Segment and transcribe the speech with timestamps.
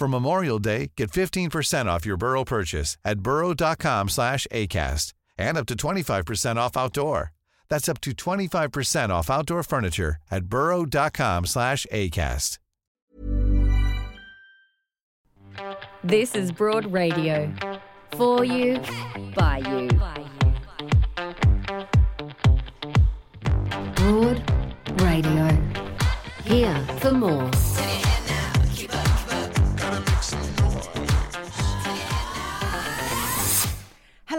[0.00, 5.66] For Memorial Day, get 15% off your Burrow purchase at burrow.com slash ACAST and up
[5.66, 7.32] to 25% off outdoor.
[7.68, 12.56] That's up to 25% off outdoor furniture at burrow.com slash ACAST.
[16.02, 17.52] This is Broad Radio.
[18.12, 18.80] For you,
[19.34, 19.88] by you.
[23.96, 25.58] Broad Radio.
[26.44, 27.50] Here for more.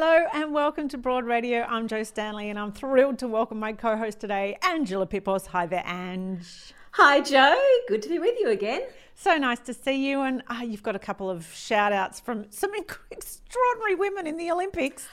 [0.03, 1.61] Hello and welcome to Broad Radio.
[1.61, 5.45] I'm Joe Stanley and I'm thrilled to welcome my co host today, Angela Pippos.
[5.45, 6.73] Hi there, Ange.
[6.93, 7.55] Hi, Joe.
[7.87, 8.81] Good to be with you again.
[9.13, 10.21] So nice to see you.
[10.21, 12.71] And uh, you've got a couple of shout outs from some
[13.11, 15.07] extraordinary women in the Olympics.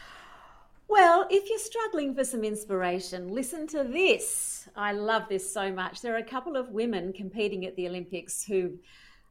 [0.89, 4.70] Well, if you're struggling for some inspiration, listen to this.
[4.75, 6.00] I love this so much.
[6.00, 8.78] There are a couple of women competing at the Olympics who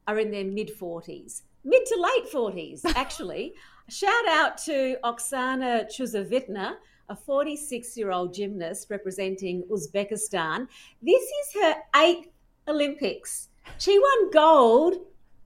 [0.06, 3.54] are in their mid 40s, mid to late 40s, actually.
[3.88, 6.74] Shout out to Oksana Chusovitina,
[7.08, 10.66] a 46 year old gymnast representing Uzbekistan.
[11.02, 12.28] This is her eighth
[12.66, 13.48] Olympics.
[13.78, 14.94] She won gold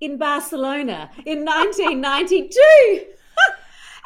[0.01, 2.61] in Barcelona in 1992.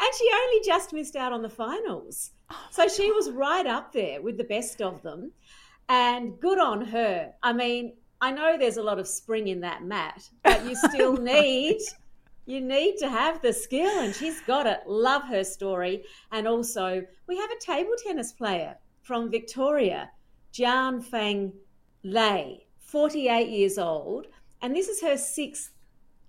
[0.00, 2.32] and she only just missed out on the finals.
[2.50, 5.32] Oh so she was right up there with the best of them.
[5.88, 7.32] And good on her.
[7.42, 11.16] I mean, I know there's a lot of spring in that mat, but you still
[11.16, 11.78] need
[12.46, 16.04] you need to have the skill and she's got it love her story.
[16.32, 20.10] And also we have a table tennis player from victoria
[20.52, 21.52] Jian Fang
[22.04, 24.28] Lay 48 years old.
[24.62, 25.72] And this is her sixth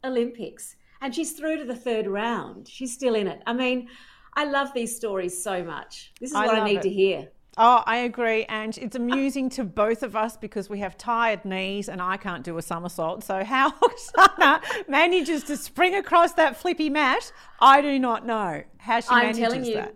[0.04, 0.76] olympics.
[1.02, 2.68] And she's through to the third round.
[2.68, 3.42] She's still in it.
[3.46, 3.88] I mean
[4.34, 6.14] i love these stories so much.
[6.20, 6.84] This is I what i need it.
[6.84, 8.46] to hear Oh, I agree.
[8.46, 12.44] And it's amusing to both of us because we have tired knees and I can't
[12.44, 13.24] do a somersault.
[13.24, 19.00] So, how Oksana manages to spring across that flippy mat, I do not know how
[19.00, 19.96] she I'm manages telling you, that.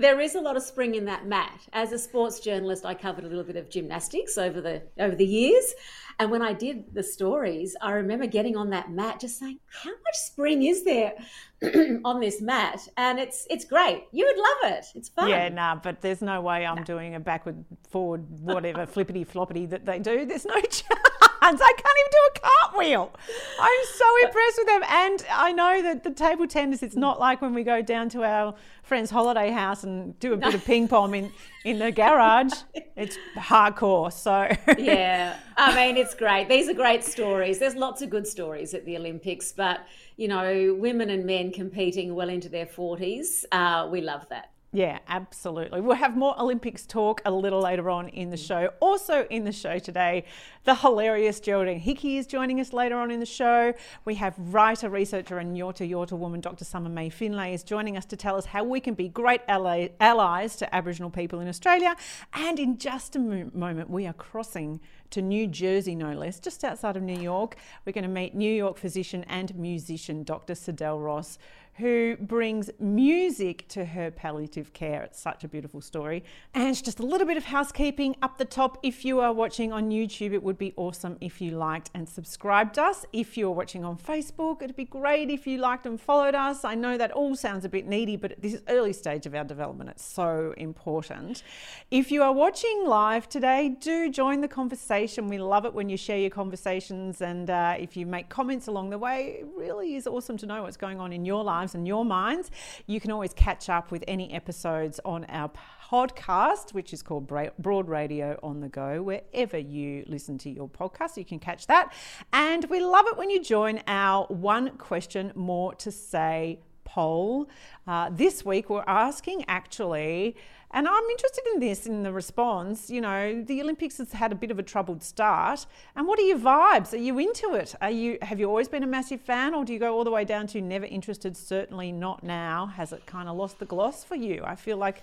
[0.00, 1.60] There is a lot of spring in that mat.
[1.72, 5.26] As a sports journalist, I covered a little bit of gymnastics over the over the
[5.26, 5.74] years,
[6.18, 9.90] and when I did the stories, I remember getting on that mat, just saying, "How
[9.90, 11.14] much spring is there
[12.04, 14.04] on this mat?" And it's it's great.
[14.12, 14.86] You would love it.
[14.94, 15.28] It's fun.
[15.28, 19.84] Yeah, nah, but there's no way I'm doing a backward, forward, whatever, flippity floppity that
[19.84, 20.24] they do.
[20.26, 20.82] There's no chance.
[21.54, 23.12] I can't even do a cartwheel.
[23.60, 24.82] I'm so impressed with them.
[24.88, 28.24] And I know that the table tennis, it's not like when we go down to
[28.24, 31.32] our friend's holiday house and do a bit of ping pong in,
[31.64, 32.52] in the garage.
[32.96, 34.12] It's hardcore.
[34.12, 34.48] So,
[34.78, 36.48] yeah, I mean, it's great.
[36.48, 37.58] These are great stories.
[37.58, 39.86] There's lots of good stories at the Olympics, but
[40.16, 44.50] you know, women and men competing well into their 40s, uh, we love that.
[44.70, 45.80] Yeah, absolutely.
[45.80, 48.68] We'll have more Olympics talk a little later on in the show.
[48.80, 50.24] Also, in the show today,
[50.64, 53.72] the hilarious Geraldine Hickey is joining us later on in the show.
[54.04, 56.66] We have writer, researcher, and Yorta Yorta woman Dr.
[56.66, 60.56] Summer May Finlay is joining us to tell us how we can be great allies
[60.56, 61.96] to Aboriginal people in Australia.
[62.34, 64.80] And in just a moment, we are crossing
[65.10, 67.56] to New Jersey, no less, just outside of New York.
[67.86, 70.52] We're going to meet New York physician and musician Dr.
[70.52, 71.38] Sadell Ross,
[71.78, 75.02] who brings music to her palliative care.
[75.04, 76.24] It's such a beautiful story.
[76.52, 78.78] And just a little bit of housekeeping up the top.
[78.82, 82.78] If you are watching on YouTube, it would be awesome if you liked and subscribed
[82.78, 83.06] us.
[83.12, 86.64] If you're watching on Facebook, it'd be great if you liked and followed us.
[86.64, 89.44] I know that all sounds a bit needy, but at this early stage of our
[89.44, 91.44] development, it's so important.
[91.92, 95.28] If you are watching live today, do join the conversation.
[95.28, 98.90] We love it when you share your conversations and uh, if you make comments along
[98.90, 99.38] the way.
[99.40, 102.50] It really is awesome to know what's going on in your lives and your minds.
[102.86, 105.50] You can always catch up with any episodes on our
[105.90, 111.16] podcast, which is called Broad Radio on the Go, wherever you listen to your podcast.
[111.16, 111.92] You can catch that.
[112.32, 117.48] And we love it when you join our One Question More to Say poll.
[117.86, 120.36] Uh, this week, we're asking actually,
[120.70, 122.90] and I'm interested in this in the response.
[122.90, 125.66] You know, the Olympics has had a bit of a troubled start.
[125.96, 126.92] And what are your vibes?
[126.92, 127.74] Are you into it?
[127.80, 130.10] Are you have you always been a massive fan, or do you go all the
[130.10, 131.36] way down to never interested?
[131.36, 132.66] Certainly not now.
[132.66, 134.42] Has it kind of lost the gloss for you?
[134.44, 135.02] I feel like.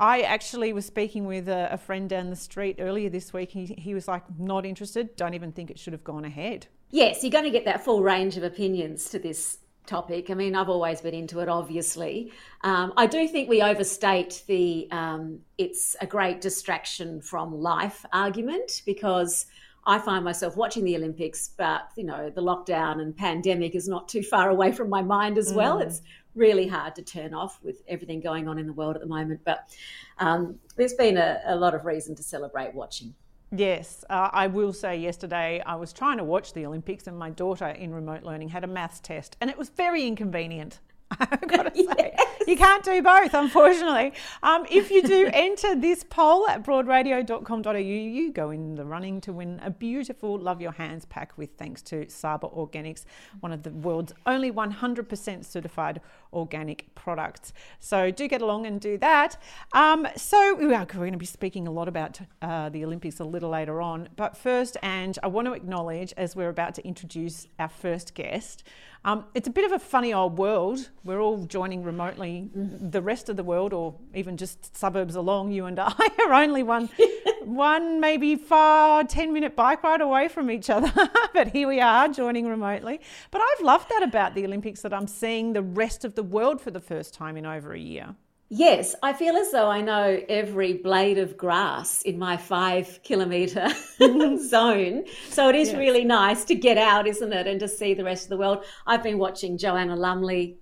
[0.00, 3.50] I actually was speaking with a, a friend down the street earlier this week.
[3.50, 6.68] He, he was like, not interested, don't even think it should have gone ahead.
[6.90, 9.58] Yes, you're going to get that full range of opinions to this
[9.88, 10.30] topic.
[10.30, 12.30] I mean, I've always been into it, obviously.
[12.62, 18.82] Um, I do think we overstate the um, it's a great distraction from life argument
[18.86, 19.46] because
[19.86, 24.06] I find myself watching the Olympics, but you know, the lockdown and pandemic is not
[24.06, 25.78] too far away from my mind as well.
[25.78, 25.86] Mm.
[25.86, 26.02] It's
[26.34, 29.40] really hard to turn off with everything going on in the world at the moment,
[29.44, 29.74] but
[30.18, 33.14] um, there's been a, a lot of reason to celebrate watching.
[33.50, 37.30] Yes, uh, I will say yesterday I was trying to watch the Olympics and my
[37.30, 40.80] daughter in remote learning had a maths test and it was very inconvenient.
[41.20, 42.42] I've got to say, yes.
[42.46, 44.12] you can't do both, unfortunately.
[44.42, 49.32] Um, if you do enter this poll at broadradio.com.au, you go in the running to
[49.32, 53.04] win a beautiful Love Your Hands pack with thanks to Saba Organics,
[53.40, 56.00] one of the world's only 100% certified
[56.32, 57.52] organic products.
[57.80, 59.40] So do get along and do that.
[59.72, 63.24] Um, so we are going to be speaking a lot about uh, the Olympics a
[63.24, 64.08] little later on.
[64.16, 68.62] But first, and I want to acknowledge as we're about to introduce our first guest,
[69.08, 70.90] um, it's a bit of a funny old world.
[71.02, 72.50] We're all joining remotely.
[72.54, 76.62] The rest of the world, or even just suburbs along, you and I are only
[76.62, 76.90] one,
[77.42, 80.92] one maybe far ten minute bike ride away from each other.
[81.32, 83.00] but here we are joining remotely.
[83.30, 86.60] But I've loved that about the Olympics that I'm seeing the rest of the world
[86.60, 88.14] for the first time in over a year.
[88.50, 93.68] Yes, I feel as though I know every blade of grass in my five kilometre
[94.38, 95.04] zone.
[95.28, 95.76] So it is yes.
[95.76, 98.64] really nice to get out, isn't it, and to see the rest of the world.
[98.86, 100.56] I've been watching Joanna Lumley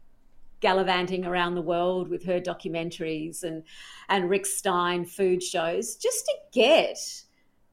[0.59, 3.63] gallivanting around the world with her documentaries and,
[4.09, 6.99] and Rick Stein food shows just to get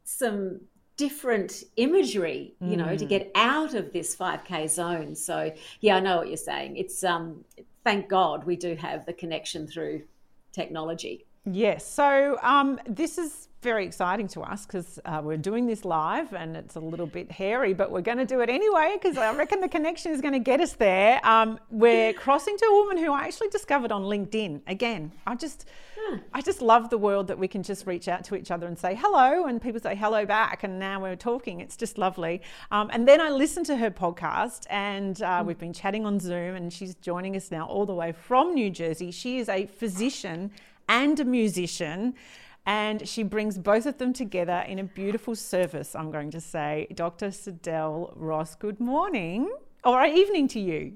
[0.04, 0.62] some
[0.96, 2.98] different imagery, you know, mm.
[3.00, 5.16] to get out of this 5K zone.
[5.16, 6.78] So, yeah, I know what you're saying.
[6.78, 7.46] It's um
[7.84, 10.04] thank God we do have the connection through
[10.52, 11.26] technology.
[11.46, 11.86] Yes.
[11.86, 16.56] So um, this is very exciting to us because uh, we're doing this live and
[16.58, 19.62] it's a little bit hairy, but we're going to do it anyway because I reckon
[19.62, 21.26] the connection is going to get us there.
[21.26, 24.62] Um, we're crossing to a woman who I actually discovered on LinkedIn.
[24.68, 25.66] Again, I just,
[25.98, 26.18] hmm.
[26.34, 28.78] I just love the world that we can just reach out to each other and
[28.78, 31.62] say hello, and people say hello back, and now we're talking.
[31.62, 32.42] It's just lovely.
[32.70, 35.48] Um, and then I listened to her podcast, and uh, hmm.
[35.48, 38.70] we've been chatting on Zoom, and she's joining us now all the way from New
[38.70, 39.10] Jersey.
[39.10, 40.52] She is a physician
[40.90, 42.16] and a musician.
[42.66, 46.88] And she brings both of them together in a beautiful service, I'm going to say.
[46.94, 47.32] Dr.
[47.32, 49.52] Sidel Ross, good morning
[49.84, 50.94] or evening to you.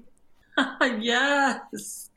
[1.00, 2.10] yes,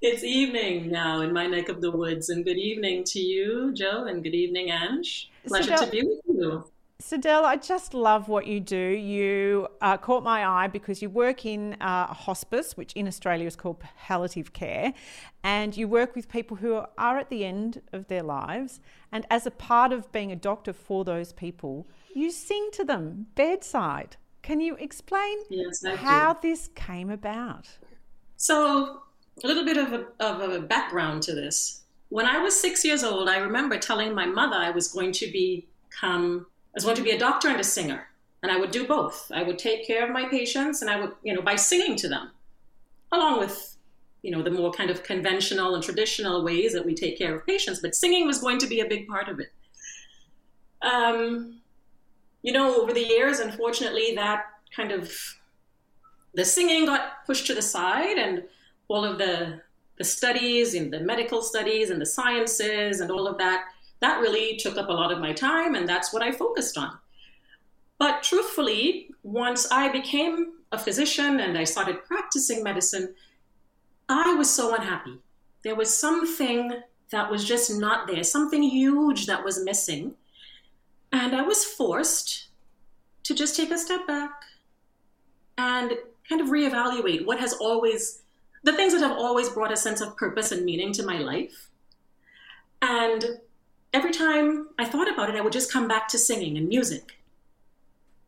[0.00, 2.30] it's evening now in my neck of the woods.
[2.30, 5.30] And good evening to you, Joe, and good evening, Ange.
[5.46, 6.64] Pleasure to be with you.
[6.98, 8.76] Sidel, I just love what you do.
[8.76, 13.46] You uh, caught my eye because you work in uh, a hospice, which in Australia
[13.46, 14.94] is called palliative care,
[15.44, 18.80] and you work with people who are at the end of their lives.
[19.12, 23.26] And as a part of being a doctor for those people, you sing to them
[23.34, 24.16] bedside.
[24.40, 27.68] Can you explain yes, how this came about?
[28.38, 29.02] So,
[29.44, 31.82] a little bit of a, of a background to this.
[32.08, 35.30] When I was six years old, I remember telling my mother I was going to
[35.30, 38.06] become was going to be a doctor and a singer.
[38.42, 39.32] And I would do both.
[39.34, 42.08] I would take care of my patients and I would, you know, by singing to
[42.08, 42.30] them,
[43.10, 43.76] along with,
[44.22, 47.46] you know, the more kind of conventional and traditional ways that we take care of
[47.46, 47.80] patients.
[47.80, 49.52] But singing was going to be a big part of it.
[50.82, 51.60] Um,
[52.42, 55.10] you know, over the years, unfortunately, that kind of
[56.34, 58.44] the singing got pushed to the side and
[58.88, 59.60] all of the
[59.98, 63.64] the studies and the medical studies and the sciences and all of that
[64.00, 66.98] that really took up a lot of my time, and that's what I focused on.
[67.98, 73.14] But truthfully, once I became a physician and I started practicing medicine,
[74.08, 75.18] I was so unhappy.
[75.64, 80.14] There was something that was just not there, something huge that was missing.
[81.12, 82.48] And I was forced
[83.24, 84.42] to just take a step back
[85.56, 85.92] and
[86.28, 88.22] kind of reevaluate what has always,
[88.62, 91.70] the things that have always brought a sense of purpose and meaning to my life.
[92.82, 93.24] And
[93.96, 97.18] every time I thought about it, I would just come back to singing and music.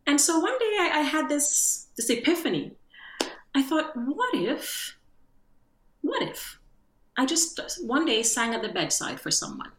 [0.06, 2.72] And so one day I, I had this, this epiphany.
[3.54, 4.96] I thought, what if,
[6.00, 6.58] what if
[7.18, 9.72] I just one day sang at the bedside for someone?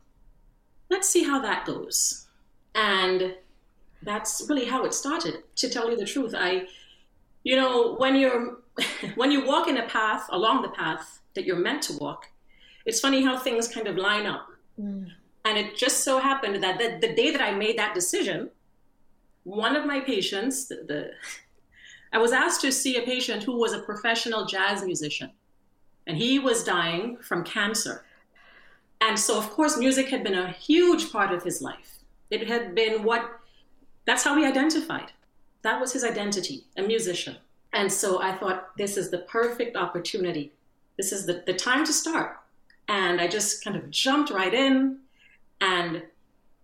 [0.92, 2.28] Let's see how that goes.
[2.76, 3.36] And
[4.04, 5.44] that's really how it started.
[5.56, 6.68] To tell you the truth, I
[7.44, 8.60] you know, when you're
[9.16, 12.28] when you walk in a path along the path that you're meant to walk,
[12.86, 14.48] it's funny how things kind of line up.
[14.80, 15.10] Mm.
[15.46, 18.50] And it just so happened that the, the, day that I made that decision,
[19.44, 21.12] one of my patients, the, the
[22.14, 25.32] I was asked to see a patient who was a professional jazz musician,
[26.08, 28.04] and he was dying from cancer.
[29.02, 32.00] And so, of course, music had been a huge part of his life.
[32.30, 33.40] It had been what,
[34.06, 35.12] that's how he identified.
[35.62, 37.38] That was his identity, a musician.
[37.74, 40.52] And so I thought, this is the perfect opportunity.
[40.98, 42.38] This is the, the time to start.
[42.88, 44.98] And I just kind of jumped right in.
[45.62, 46.04] And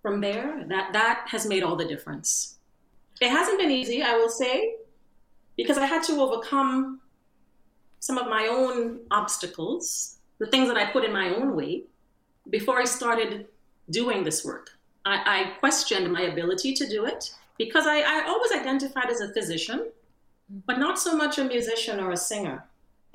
[0.01, 2.57] from there, that, that has made all the difference.
[3.21, 4.75] It hasn't been easy, I will say,
[5.57, 7.01] because I had to overcome
[7.99, 11.83] some of my own obstacles, the things that I put in my own way
[12.49, 13.47] before I started
[13.89, 14.71] doing this work.
[15.05, 19.33] I, I questioned my ability to do it because I, I always identified as a
[19.33, 19.91] physician,
[20.67, 22.63] but not so much a musician or a singer.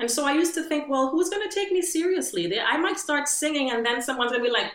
[0.00, 2.58] And so I used to think, well, who's going to take me seriously?
[2.58, 4.72] I might start singing, and then someone's going to be like,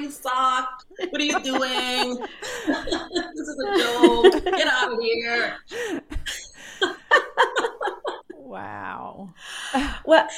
[0.00, 0.84] you suck.
[1.10, 2.18] What are you doing?
[2.66, 4.44] this is a joke.
[4.44, 5.56] Get out of here.
[8.36, 9.34] wow.
[10.04, 10.28] Well,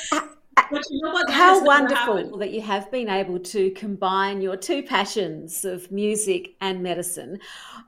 [0.70, 5.90] you know How wonderful that you have been able to combine your two passions of
[5.92, 7.38] music and medicine.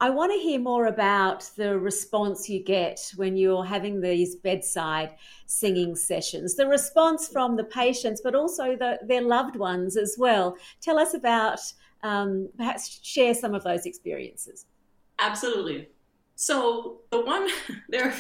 [0.00, 5.14] I want to hear more about the response you get when you're having these bedside
[5.46, 10.56] singing sessions, the response from the patients, but also the, their loved ones as well.
[10.80, 11.60] Tell us about,
[12.02, 14.66] um, perhaps share some of those experiences.
[15.18, 15.88] Absolutely.
[16.36, 17.48] So, the one,
[17.88, 18.14] there are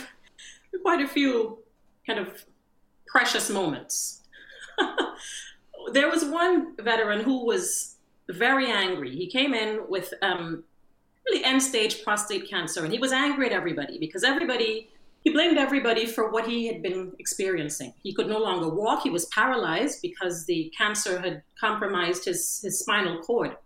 [0.82, 1.58] quite a few
[2.06, 2.44] kind of
[3.06, 4.17] precious moments
[5.92, 7.96] there was one veteran who was
[8.28, 9.14] very angry.
[9.14, 10.64] He came in with um,
[11.26, 14.90] really end stage prostate cancer, and he was angry at everybody because everybody,
[15.22, 17.94] he blamed everybody for what he had been experiencing.
[18.02, 22.78] He could no longer walk, he was paralyzed because the cancer had compromised his, his
[22.78, 23.56] spinal cord.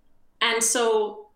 [0.40, 1.26] And so,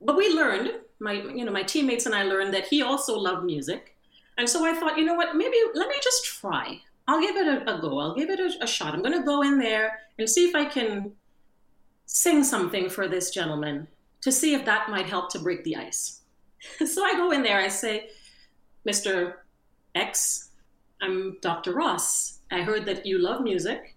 [0.00, 3.44] but we learned, my, you know, my teammates and I learned that he also loved
[3.44, 3.96] music.
[4.36, 6.80] And so I thought, you know what, maybe let me just try.
[7.10, 7.98] I'll give it a, a go.
[7.98, 8.94] I'll give it a, a shot.
[8.94, 11.10] I'm going to go in there and see if I can
[12.06, 13.88] sing something for this gentleman
[14.20, 16.20] to see if that might help to break the ice.
[16.86, 17.58] so I go in there.
[17.58, 18.10] I say,
[18.88, 19.34] Mr.
[19.96, 20.50] X,
[21.02, 21.72] I'm Dr.
[21.72, 22.38] Ross.
[22.52, 23.96] I heard that you love music.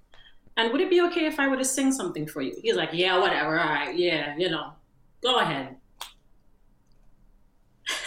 [0.58, 2.56] And would it be okay if I were to sing something for you?
[2.64, 3.60] He's like, Yeah, whatever.
[3.60, 3.96] All right.
[3.96, 4.72] Yeah, you know,
[5.22, 5.76] go ahead.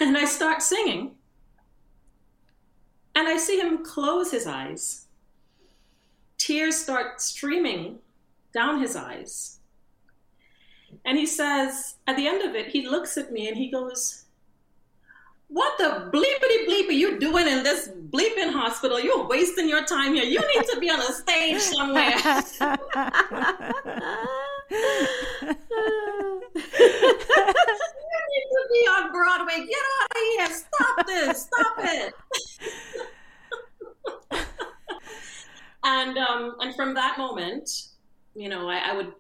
[0.01, 1.16] And I start singing.
[3.17, 5.07] And I see him close his eyes.
[6.37, 7.99] Tears start streaming
[8.53, 9.59] down his eyes.
[11.07, 14.27] And he says, at the end of it, he looks at me and he goes,
[15.49, 19.01] What the bleepity bleep are you doing in this bleeping hospital?
[19.01, 20.25] You're wasting your time here.
[20.25, 22.13] You need to be on a stage somewhere.
[26.79, 26.87] you
[28.33, 29.67] need to be on Broadway.
[29.67, 30.51] Get out of here.
[30.55, 31.43] Stop this.
[31.43, 32.15] Stop it.
[35.85, 37.71] and um, and from that moment,
[38.35, 39.13] you know, I, I, would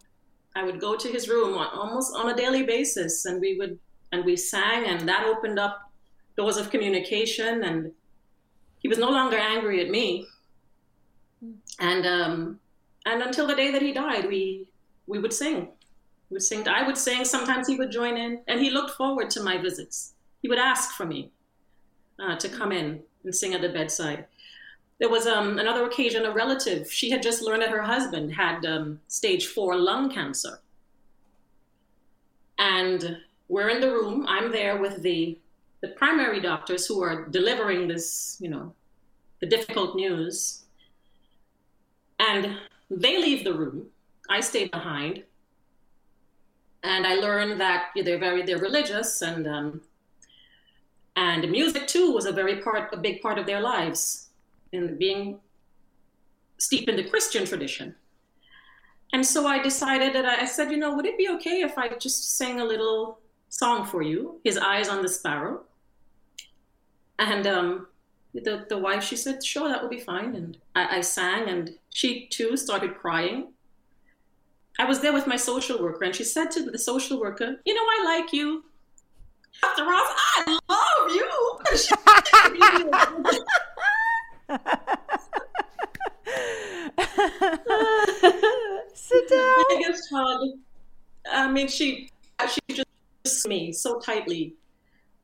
[0.55, 3.79] I would go to his room on, almost on a daily basis, and we would
[4.13, 5.91] and we sang, and that opened up
[6.37, 7.93] doors of communication, and
[8.79, 10.27] he was no longer angry at me,
[11.81, 12.61] and um,
[13.07, 14.67] and until the day that he died, we
[15.07, 15.69] we would sing.
[16.31, 16.67] Would sing.
[16.67, 17.25] I would sing.
[17.25, 20.15] Sometimes he would join in, and he looked forward to my visits.
[20.43, 21.31] He would ask for me
[22.19, 24.27] uh, to come in and sing at the bedside
[24.99, 28.65] there was um, another occasion, a relative, she had just learned that her husband had
[28.65, 30.61] um, stage four lung cancer.
[32.59, 33.19] And
[33.49, 35.39] we're in the room, I'm there with the,
[35.83, 38.73] the primary doctors who are delivering this, you know,
[39.41, 40.65] the difficult news.
[42.19, 42.57] And
[42.91, 43.89] they leave the room.
[44.31, 45.25] I stay behind.
[46.87, 49.81] And I learned that they're very, they're religious and, um,
[51.17, 54.29] and music too was a very part, a big part of their lives
[54.71, 55.41] in being
[56.59, 57.97] steeped in the Christian tradition.
[59.13, 61.89] And so I decided that I, said, you know, would it be okay if I
[61.89, 65.63] just sang a little song for you, His Eyes on the Sparrow?
[67.19, 67.89] And um,
[68.33, 70.37] the, the wife, she said, sure, that would be fine.
[70.37, 73.53] And I, I sang, and she too started crying.
[74.79, 77.75] I was there with my social worker, and she said to the social worker, you
[77.75, 78.65] know, I like you.
[79.63, 79.85] Dr.
[79.85, 81.31] Ross, I love you.
[88.95, 89.65] Sit down.
[89.71, 90.49] Biggest hug.
[91.33, 92.11] I mean, she
[92.49, 92.87] she just
[93.49, 94.55] me so tightly,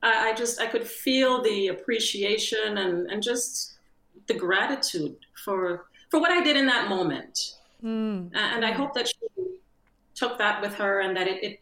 [0.03, 3.75] I, I just I could feel the appreciation and and just
[4.27, 7.55] the gratitude for for what I did in that moment.
[7.85, 8.31] Mm.
[8.35, 9.15] And I hope that she
[10.15, 11.61] took that with her and that it it,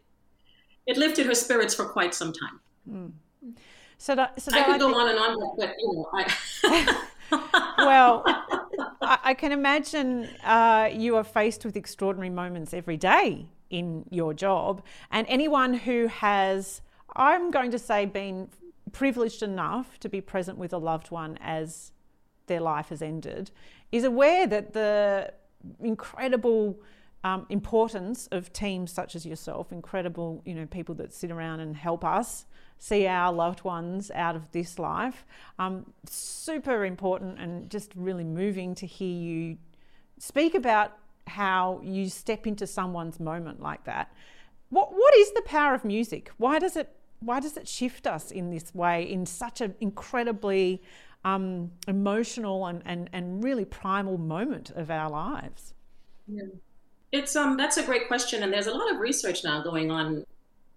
[0.86, 2.60] it lifted her spirits for quite some time.
[2.90, 3.12] Mm.
[3.98, 4.96] So, that, so that I could I go think...
[4.96, 7.06] on and on, but you know, I.
[7.78, 8.22] well,
[9.02, 14.32] I, I, can imagine uh, you are faced with extraordinary moments every day in your
[14.32, 16.80] job, and anyone who has,
[17.14, 18.48] I'm going to say, been
[18.92, 21.92] privileged enough to be present with a loved one as
[22.46, 23.50] their life has ended,
[23.92, 25.32] is aware that the
[25.80, 26.80] incredible
[27.22, 31.76] um, importance of teams such as yourself, incredible, you know, people that sit around and
[31.76, 32.46] help us
[32.78, 35.26] see our loved ones out of this life.
[35.58, 39.58] Um, super important and just really moving to hear you
[40.18, 44.12] speak about how you step into someone's moment like that.
[44.70, 46.30] What what is the power of music?
[46.38, 50.82] Why does it why does it shift us in this way in such an incredibly
[51.24, 55.74] um, emotional and, and, and really primal moment of our lives?
[56.26, 56.44] Yeah.
[57.12, 60.24] It's um that's a great question, and there's a lot of research now going on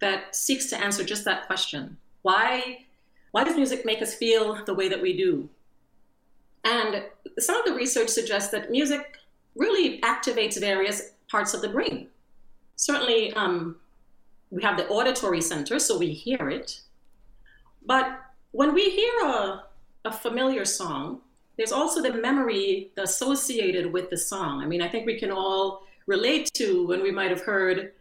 [0.00, 1.96] that seeks to answer just that question.
[2.22, 2.86] Why
[3.30, 5.48] why does music make us feel the way that we do?
[6.64, 7.04] And
[7.38, 9.18] some of the research suggests that music
[9.54, 12.08] really activates various parts of the brain.
[12.76, 13.76] Certainly, um,
[14.50, 16.80] we have the auditory center, so we hear it.
[17.86, 18.20] But
[18.52, 19.64] when we hear a,
[20.04, 21.20] a familiar song,
[21.56, 24.62] there's also the memory associated with the song.
[24.62, 27.92] I mean, I think we can all relate to when we might have heard,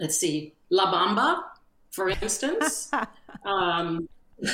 [0.00, 1.42] let's see, La Bamba,
[1.90, 2.90] for instance.
[3.44, 4.08] um,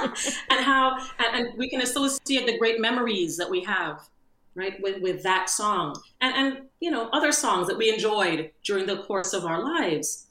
[0.00, 4.08] and how and, and, we can associate the great memories that we have
[4.56, 8.86] right with, with that song and and you know other songs that we enjoyed during
[8.86, 10.26] the course of our lives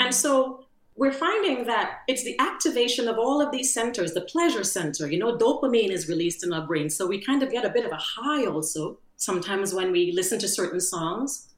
[0.00, 0.63] and so
[0.96, 5.18] we're finding that it's the activation of all of these centers the pleasure center you
[5.18, 7.92] know dopamine is released in our brain so we kind of get a bit of
[7.92, 11.48] a high also sometimes when we listen to certain songs.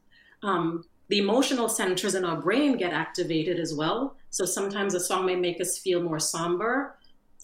[0.43, 4.17] Um, the emotional centers in our brain get activated as well.
[4.31, 6.97] So sometimes a song may make us feel more somber,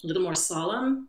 [0.03, 1.09] a little more solemn.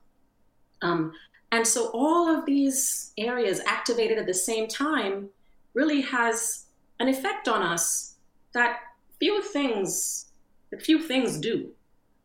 [0.81, 1.13] Um,
[1.51, 5.29] and so all of these areas activated at the same time
[5.73, 6.65] really has
[6.99, 8.15] an effect on us
[8.53, 8.79] that
[9.19, 10.27] few things
[10.73, 11.69] that few things do.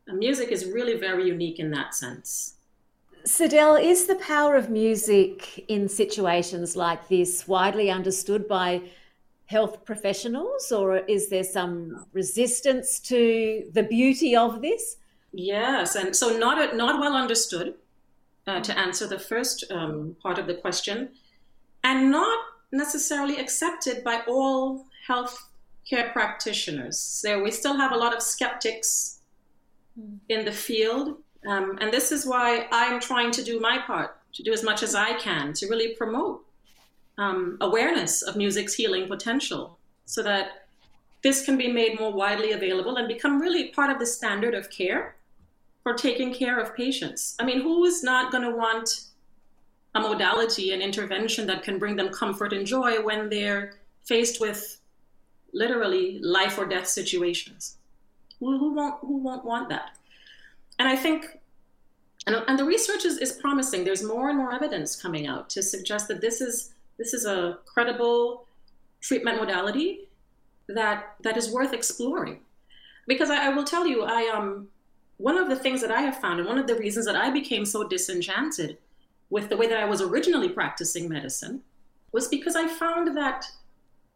[0.07, 2.55] And music is really very unique in that sense.
[3.25, 8.81] Sidel, is the power of music in situations like this widely understood by
[9.47, 14.97] health professionals, or is there some resistance to the beauty of this?
[15.33, 17.75] Yes, and so not not well understood.
[18.47, 21.11] Uh, to answer the first um, part of the question,
[21.85, 22.39] and not
[22.73, 25.48] necessarily accepted by all health
[25.89, 26.99] care practitioners.
[26.99, 29.21] So we still have a lot of skeptics
[29.97, 30.17] hmm.
[30.29, 34.43] in the field um, and this is why I'm trying to do my part, to
[34.43, 36.45] do as much as I can to really promote
[37.17, 40.67] um, awareness of music's healing potential so that
[41.23, 44.71] this can be made more widely available and become really part of the standard of
[44.71, 45.17] care
[45.83, 47.35] for taking care of patients.
[47.39, 49.07] I mean, who is not going to want
[49.95, 53.75] a modality, an intervention that can bring them comfort and joy when they're
[54.05, 54.78] faced with
[55.53, 57.77] literally life or death situations?
[58.41, 59.99] Who, who won't, who won't want that?
[60.79, 61.39] and I think,
[62.27, 63.85] and, and the research is, is promising.
[63.85, 67.59] There's more and more evidence coming out to suggest that this is this is a
[67.65, 68.47] credible
[69.01, 70.09] treatment modality
[70.69, 72.41] that that is worth exploring.
[73.07, 74.69] Because I, I will tell you, I um
[75.17, 77.31] one of the things that I have found, and one of the reasons that I
[77.31, 78.79] became so disenchanted
[79.31, 81.63] with the way that I was originally practicing medicine,
[82.13, 83.45] was because I found that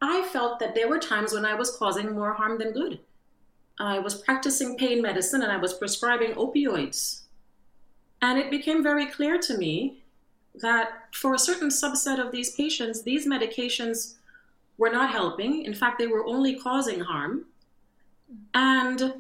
[0.03, 2.99] I felt that there were times when I was causing more harm than good.
[3.79, 7.21] I was practicing pain medicine and I was prescribing opioids.
[8.21, 10.03] And it became very clear to me
[10.61, 14.15] that for a certain subset of these patients, these medications
[14.77, 15.65] were not helping.
[15.65, 17.47] In fact, they were only causing harm.
[18.55, 19.15] And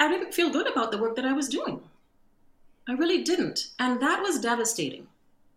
[0.00, 1.80] I didn't feel good about the work that I was doing.
[2.88, 3.68] I really didn't.
[3.78, 5.06] And that was devastating.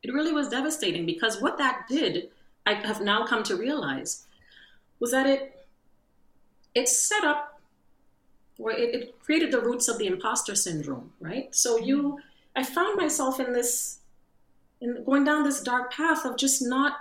[0.03, 2.29] It really was devastating because what that did,
[2.67, 4.24] I have now come to realize,
[4.99, 5.51] was that it
[6.73, 7.55] it set up
[8.57, 11.53] where it, it created the roots of the imposter syndrome, right?
[11.55, 12.19] So you,
[12.55, 13.99] I found myself in this,
[14.81, 16.93] in going down this dark path of just not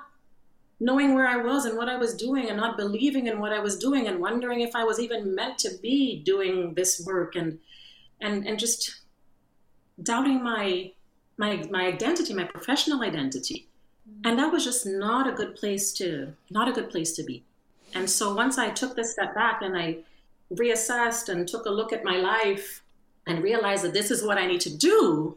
[0.81, 3.61] knowing where I was and what I was doing and not believing in what I
[3.61, 7.59] was doing and wondering if I was even meant to be doing this work and
[8.21, 9.03] and and just
[10.03, 10.91] doubting my
[11.37, 13.69] my my identity, my professional identity.
[14.09, 14.29] Mm.
[14.29, 17.45] And that was just not a good place to not a good place to be.
[17.95, 19.99] And so once I took this step back and I
[20.53, 22.83] reassessed and took a look at my life
[23.27, 25.37] and realized that this is what I need to do,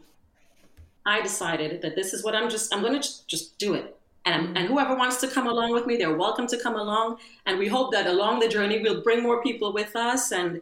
[1.06, 3.96] I decided that this is what I'm just, I'm going to just do it.
[4.26, 7.16] And, and whoever wants to come along with me, they're welcome to come along.
[7.46, 10.32] And we hope that along the journey, we'll bring more people with us.
[10.32, 10.60] And,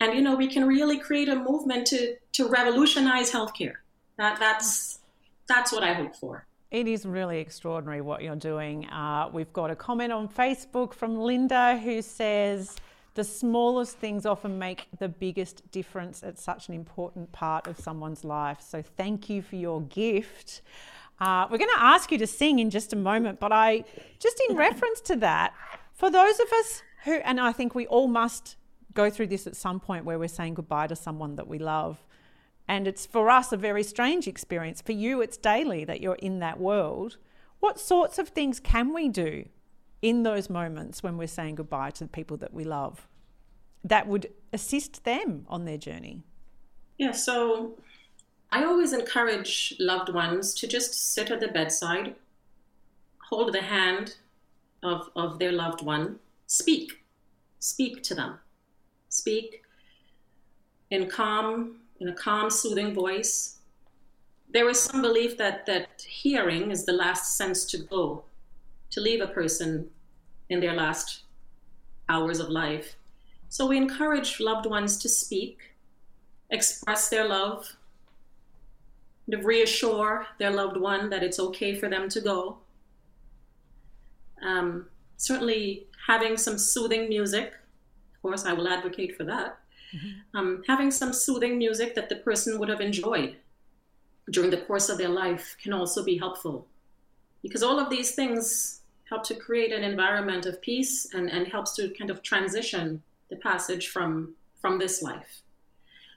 [0.00, 3.74] and you know, we can really create a movement to, to revolutionize healthcare.
[4.16, 5.00] That, that's,
[5.46, 6.46] that's what I hope for.
[6.72, 8.86] It is really extraordinary what you're doing.
[8.86, 12.76] Uh, we've got a comment on Facebook from Linda who says,
[13.12, 16.22] the smallest things often make the biggest difference.
[16.22, 18.62] at such an important part of someone's life.
[18.66, 20.62] So, thank you for your gift.
[21.20, 23.84] Uh, we're going to ask you to sing in just a moment, but I
[24.18, 25.52] just in reference to that,
[25.92, 28.56] for those of us who, and I think we all must
[28.94, 32.02] go through this at some point where we're saying goodbye to someone that we love.
[32.68, 34.80] And it's for us a very strange experience.
[34.80, 37.18] For you, it's daily that you're in that world.
[37.60, 39.46] What sorts of things can we do
[40.00, 43.08] in those moments when we're saying goodbye to the people that we love
[43.84, 46.22] that would assist them on their journey?
[46.98, 47.78] Yeah, so
[48.50, 52.14] I always encourage loved ones to just sit at the bedside,
[53.28, 54.16] hold the hand
[54.82, 57.02] of, of their loved one, speak,
[57.58, 58.38] speak to them,
[59.08, 59.62] speak
[60.90, 63.58] in calm, in a calm, soothing voice.
[64.52, 68.24] There is some belief that, that hearing is the last sense to go,
[68.90, 69.88] to leave a person
[70.50, 71.22] in their last
[72.08, 72.96] hours of life.
[73.48, 75.58] So we encourage loved ones to speak,
[76.50, 77.76] express their love,
[79.30, 82.58] to reassure their loved one that it's okay for them to go.
[84.42, 84.86] Um,
[85.18, 87.52] certainly, having some soothing music,
[88.14, 89.61] of course, I will advocate for that.
[89.94, 90.38] Mm-hmm.
[90.38, 93.36] Um, having some soothing music that the person would have enjoyed
[94.30, 96.66] during the course of their life can also be helpful
[97.42, 101.74] because all of these things help to create an environment of peace and, and helps
[101.74, 105.42] to kind of transition the passage from from this life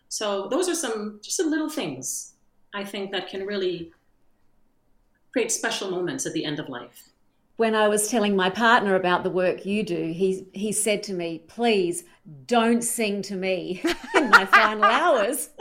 [0.07, 2.35] so those are some just some little things
[2.75, 3.93] I think that can really
[5.31, 7.09] create special moments at the end of life.
[7.57, 11.13] When I was telling my partner about the work you do, he he said to
[11.13, 12.03] me, "Please
[12.45, 13.81] don't sing to me
[14.15, 15.49] in my final hours."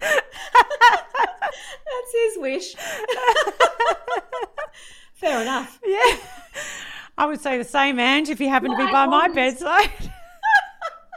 [0.00, 2.74] That's his wish.
[5.12, 5.78] Fair enough.
[5.84, 6.16] Yeah.
[7.18, 9.90] I would say the same, Ange, if you happen well, to be by my bedside.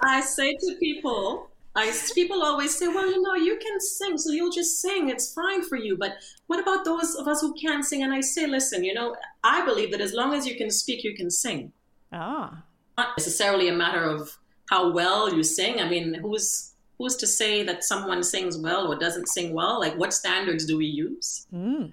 [0.04, 4.32] I say to people, I people always say, well, you know, you can sing, so
[4.32, 5.10] you'll just sing.
[5.10, 5.98] It's fine for you.
[5.98, 8.04] But what about those of us who can't sing?
[8.04, 11.04] And I say, listen, you know, I believe that as long as you can speak,
[11.04, 11.72] you can sing.
[12.12, 12.64] Ah.
[12.96, 14.38] Not necessarily a matter of
[14.70, 15.80] how well you sing.
[15.80, 19.80] I mean, who's who's to say that someone sings well or doesn't sing well?
[19.80, 21.92] Like, what standards do we use mm.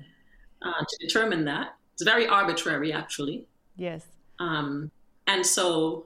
[0.60, 1.74] uh, to determine that?
[1.94, 3.46] It's very arbitrary, actually.
[3.76, 4.04] Yes.
[4.38, 4.90] Um,
[5.26, 6.04] and so.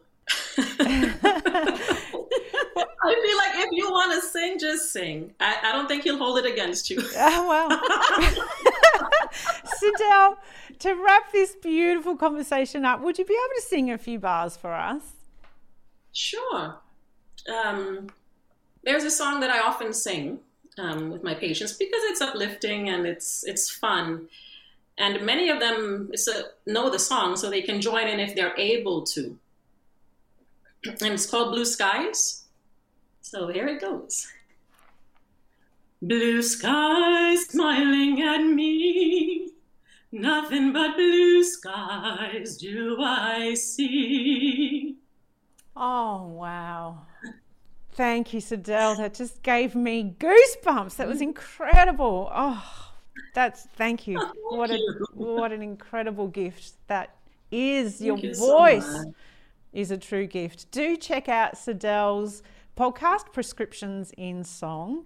[3.05, 5.35] I feel like if you want to sing, just sing.
[5.41, 7.03] I, I don't think he'll hold it against you.
[7.17, 7.69] Oh, well.
[9.79, 10.39] Sidel,
[10.79, 14.57] to wrap this beautiful conversation up, would you be able to sing a few bars
[14.57, 15.03] for us?
[16.13, 16.77] Sure.
[17.53, 18.09] Um,
[18.85, 20.39] there's a song that I often sing
[20.79, 24.29] um, with my patients because it's uplifting and it's it's fun.
[24.97, 26.13] And many of them
[26.67, 29.37] know the song, so they can join in if they're able to.
[30.85, 32.44] And it's called Blue Skies.
[33.35, 34.29] So here it goes.
[36.01, 39.51] Blue skies smiling at me,
[40.13, 44.99] nothing but blue skies do I see.
[45.75, 47.07] Oh, wow.
[47.95, 48.95] Thank you, Sidel.
[48.95, 50.95] That just gave me goosebumps.
[50.95, 52.31] That was incredible.
[52.33, 52.93] Oh,
[53.35, 54.21] that's thank you.
[54.21, 54.79] Oh, thank what a
[55.15, 57.17] what an incredible gift that
[57.51, 58.01] is.
[58.01, 59.13] Your you voice so
[59.73, 60.71] is a true gift.
[60.71, 62.45] Do check out Sidel's
[62.77, 65.05] podcast, Prescriptions in Song.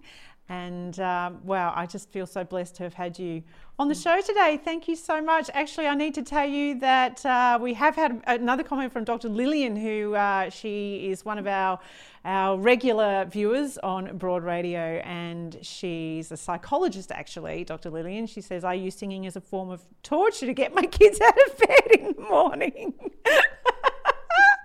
[0.49, 3.43] And um, wow, I just feel so blessed to have had you
[3.77, 4.59] on the show today.
[4.63, 5.47] Thank you so much.
[5.53, 9.29] Actually, I need to tell you that uh, we have had another comment from Dr.
[9.29, 11.79] Lillian, who uh, she is one of our
[12.25, 17.11] our regular viewers on Broad Radio, and she's a psychologist.
[17.11, 17.91] Actually, Dr.
[17.91, 21.21] Lillian, she says I use singing as a form of torture to get my kids
[21.25, 23.11] out of bed in the morning.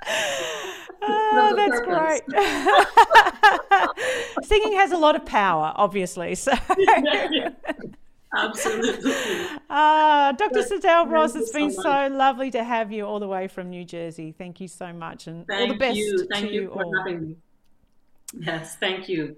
[0.06, 2.22] oh, that's great.
[4.46, 6.34] Singing has a lot of power, obviously.
[6.34, 6.52] So.
[8.36, 9.14] Absolutely.
[9.70, 10.62] Uh, Dr.
[10.62, 13.84] Sidel Ross, it's been so, so, lovely to have you all the way from New
[13.84, 14.34] Jersey.
[14.36, 16.26] Thank you so much, and thank all the best you.
[16.26, 16.92] Thank to you, you for all.
[16.98, 17.36] having me.
[18.40, 19.36] Yes, thank you.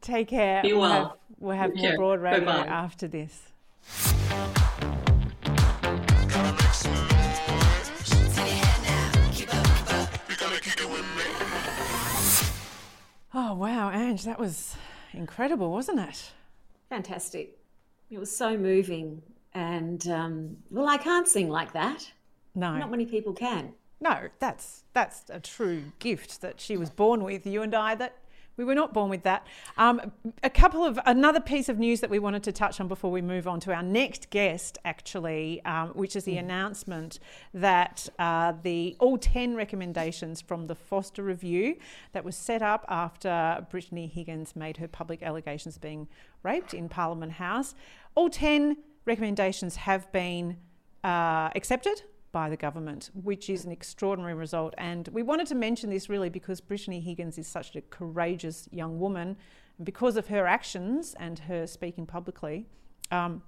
[0.00, 0.62] Take care.
[0.62, 1.18] Be well.
[1.40, 2.66] We'll have, we'll have more broad radio Bye-bye.
[2.68, 3.48] after this.
[13.66, 14.76] Ange, that was
[15.12, 16.32] incredible, wasn't it?
[16.88, 17.58] Fantastic.
[18.10, 19.22] It was so moving.
[19.54, 22.10] And, um, well, I can't sing like that.
[22.54, 22.76] No.
[22.76, 23.72] Not many people can.
[24.00, 27.46] No, that's that's a true gift that she was born with.
[27.46, 28.16] You and I, that
[28.58, 29.46] we were not born with that.
[29.78, 33.10] Um, a couple of another piece of news that we wanted to touch on before
[33.10, 36.40] we move on to our next guest, actually, um, which is the mm.
[36.40, 37.20] announcement
[37.54, 41.76] that uh, the all ten recommendations from the Foster Review
[42.12, 46.08] that was set up after Brittany Higgins made her public allegations of being
[46.42, 47.74] raped in Parliament House,
[48.14, 50.56] all ten recommendations have been
[51.04, 54.74] uh, accepted by the government, which is an extraordinary result.
[54.78, 58.98] And we wanted to mention this really because Brittany Higgins is such a courageous young
[58.98, 59.36] woman.
[59.78, 62.66] And because of her actions and her speaking publicly,
[63.10, 63.42] um,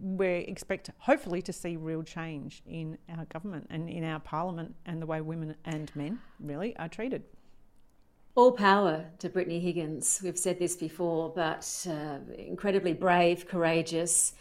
[0.00, 5.00] we expect hopefully to see real change in our government and in our parliament and
[5.00, 7.22] the way women and men really are treated.
[8.34, 10.20] All power to Brittany Higgins.
[10.22, 14.34] We've said this before, but uh, incredibly brave, courageous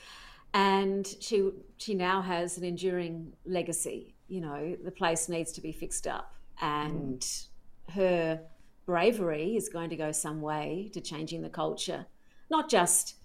[0.55, 4.15] and she she now has an enduring legacy.
[4.27, 7.47] You know, the place needs to be fixed up, and mm.
[7.93, 8.39] her
[8.85, 12.05] bravery is going to go some way to changing the culture,
[12.49, 13.15] not just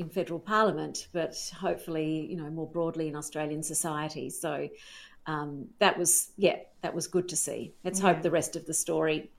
[0.00, 4.30] in federal parliament, but hopefully, you know, more broadly in Australian society.
[4.30, 4.68] So
[5.26, 7.74] um, that was, yeah, that was good to see.
[7.84, 8.14] Let's yeah.
[8.14, 9.30] hope the rest of the story,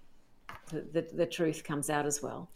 [0.69, 2.49] the, the, the truth comes out as well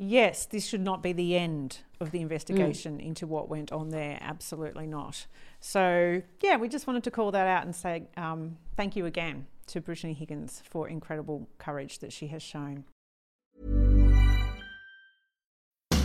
[0.00, 3.06] yes, this should not be the end of the investigation mm.
[3.06, 4.18] into what went on there.
[4.20, 5.26] Absolutely not.
[5.60, 9.46] So, yeah, we just wanted to call that out and say um, thank you again
[9.66, 12.84] to Brittany Higgins for incredible courage that she has shown.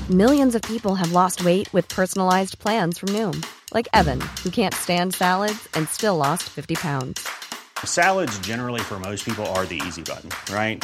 [0.10, 4.74] Millions of people have lost weight with personalized plans from Noom, like Evan, who can't
[4.74, 7.28] stand salads and still lost 50 pounds.
[7.84, 10.84] Salads, generally, for most people, are the easy button, right?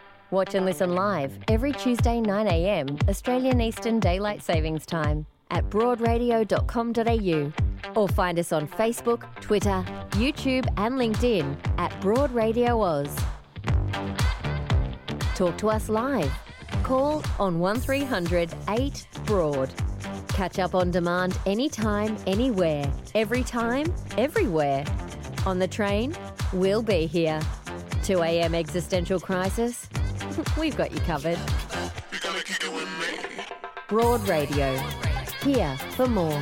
[0.31, 8.07] Watch and listen live every Tuesday 9am Australian Eastern Daylight Savings Time at broadradio.com.au or
[8.07, 13.13] find us on Facebook, Twitter, YouTube and LinkedIn at Broad Radio Oz.
[15.35, 16.31] Talk to us live.
[16.83, 19.69] Call on 1300 8 Broad.
[20.29, 24.85] Catch up on demand anytime, anywhere, every time, everywhere.
[25.45, 26.15] On the train,
[26.53, 27.41] we'll be here.
[28.03, 28.55] 2 a.m.
[28.55, 29.89] existential crisis?
[30.57, 31.39] We've got you covered.
[33.87, 34.75] Broad Radio.
[35.43, 36.41] Here for more.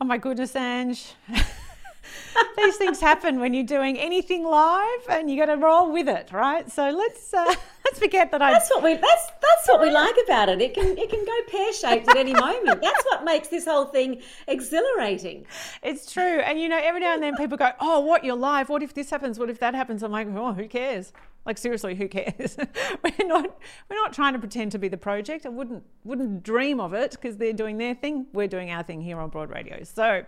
[0.00, 1.14] Oh my goodness, Ange.
[2.56, 6.30] These things happen when you're doing anything live, and you got to roll with it,
[6.32, 6.70] right?
[6.70, 7.44] So let's uh,
[7.84, 8.52] let's forget that I.
[8.52, 10.60] That's what we that's that's what we like about it.
[10.60, 12.80] It can it can go pear shaped at any moment.
[12.80, 15.46] That's what makes this whole thing exhilarating.
[15.82, 18.24] It's true, and you know, every now and then people go, "Oh, what?
[18.24, 18.68] You're live?
[18.68, 19.38] What if this happens?
[19.38, 21.12] What if that happens?" I'm like, "Oh, who cares?"
[21.44, 22.56] Like seriously, who cares?
[23.02, 23.58] we're not
[23.90, 25.44] we're not trying to pretend to be the project.
[25.44, 28.26] I wouldn't wouldn't dream of it because they're doing their thing.
[28.32, 29.82] We're doing our thing here on Broad Radio.
[29.82, 30.24] So,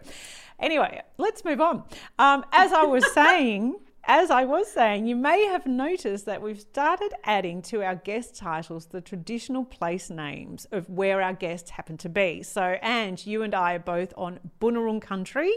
[0.59, 1.85] anyway, let's move on.
[2.19, 3.77] Um, as I was saying.
[4.07, 8.37] As I was saying, you may have noticed that we've started adding to our guest
[8.37, 12.43] titles the traditional place names of where our guests happen to be.
[12.43, 15.55] So, and you and I are both on Boonwurrung country.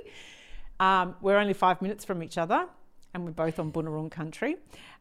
[0.80, 2.68] Um, we're only five minutes from each other,
[3.14, 4.56] and we're both on Boonwurrung country.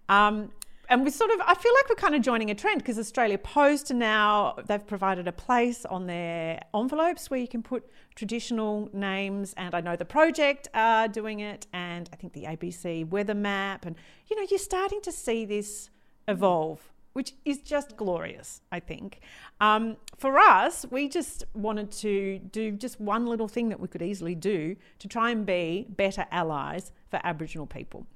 [0.09, 0.51] Um,
[0.88, 3.38] and we sort of, I feel like we're kind of joining a trend because Australia
[3.38, 9.53] Post now, they've provided a place on their envelopes where you can put traditional names.
[9.57, 13.85] And I know the project are doing it, and I think the ABC weather map.
[13.85, 13.97] And,
[14.29, 15.90] you know, you're starting to see this
[16.29, 19.21] evolve, which is just glorious, I think.
[19.61, 24.03] Um, for us, we just wanted to do just one little thing that we could
[24.03, 28.07] easily do to try and be better allies for Aboriginal people.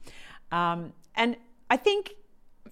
[0.53, 1.37] Um, and
[1.71, 2.15] I think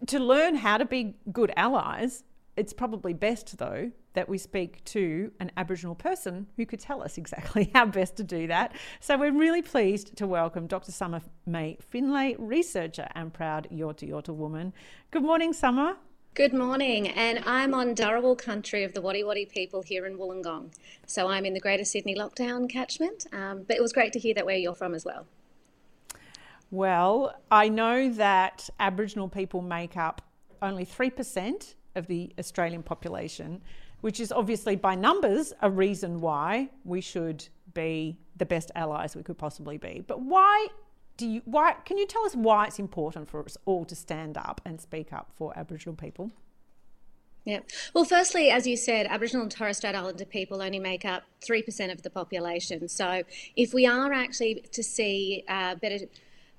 [0.08, 2.24] to learn how to be good allies,
[2.56, 7.16] it's probably best, though, that we speak to an Aboriginal person who could tell us
[7.16, 8.74] exactly how best to do that.
[8.98, 10.90] So we're really pleased to welcome Dr.
[10.90, 14.72] Summer May Finlay, researcher and proud Yorta Yorta woman.
[15.12, 15.94] Good morning, Summer.
[16.34, 20.72] Good morning, and I'm on Dharawal country of the Wadi Wadi people here in Wollongong.
[21.06, 24.34] So I'm in the Greater Sydney lockdown catchment, um, but it was great to hear
[24.34, 25.26] that where you're from as well.
[26.70, 30.22] Well, I know that Aboriginal people make up
[30.60, 33.62] only 3% of the Australian population,
[34.00, 39.22] which is obviously by numbers a reason why we should be the best allies we
[39.22, 40.04] could possibly be.
[40.06, 40.68] But why
[41.16, 44.38] do you why can you tell us why it's important for us all to stand
[44.38, 46.30] up and speak up for Aboriginal people?
[47.44, 47.60] Yeah.
[47.94, 51.90] Well, firstly, as you said, Aboriginal and Torres Strait Islander people only make up 3%
[51.90, 52.86] of the population.
[52.88, 53.22] So
[53.56, 55.98] if we are actually to see uh, better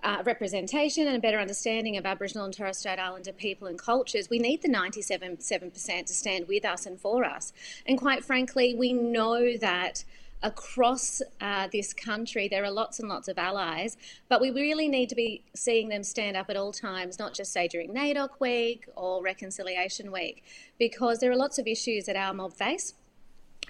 [0.03, 4.29] uh, representation and a better understanding of Aboriginal and Torres Strait Islander people and cultures,
[4.29, 7.53] we need the 97% to stand with us and for us.
[7.85, 10.03] And quite frankly, we know that
[10.41, 13.97] across uh, this country, there are lots and lots of allies,
[14.29, 17.51] but we really need to be seeing them stand up at all times, not just
[17.51, 20.43] say during NAIDOC week or Reconciliation week,
[20.77, 22.93] because there are lots of issues that our mob face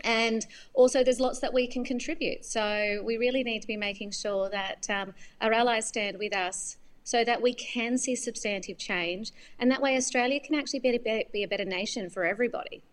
[0.03, 2.45] and also, there's lots that we can contribute.
[2.45, 6.77] So, we really need to be making sure that um, our allies stand with us
[7.03, 9.31] so that we can see substantive change.
[9.57, 12.83] And that way, Australia can actually be a, be a better nation for everybody.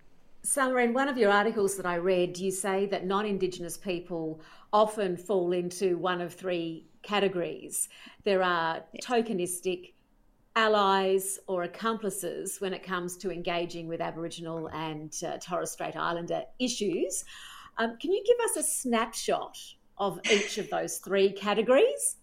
[0.43, 4.41] Summer, in one of your articles that I read, you say that non Indigenous people
[4.73, 7.89] often fall into one of three categories.
[8.25, 9.05] There are yes.
[9.05, 9.93] tokenistic,
[10.57, 16.43] allies or accomplices when it comes to engaging with Aboriginal and uh, Torres Strait Islander
[16.59, 17.25] issues.
[17.79, 19.57] Um, can you give us a snapshot
[19.99, 22.17] of each of those three categories?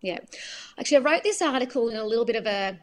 [0.00, 0.18] Yeah.
[0.78, 2.78] Actually, I wrote this article in a little bit of a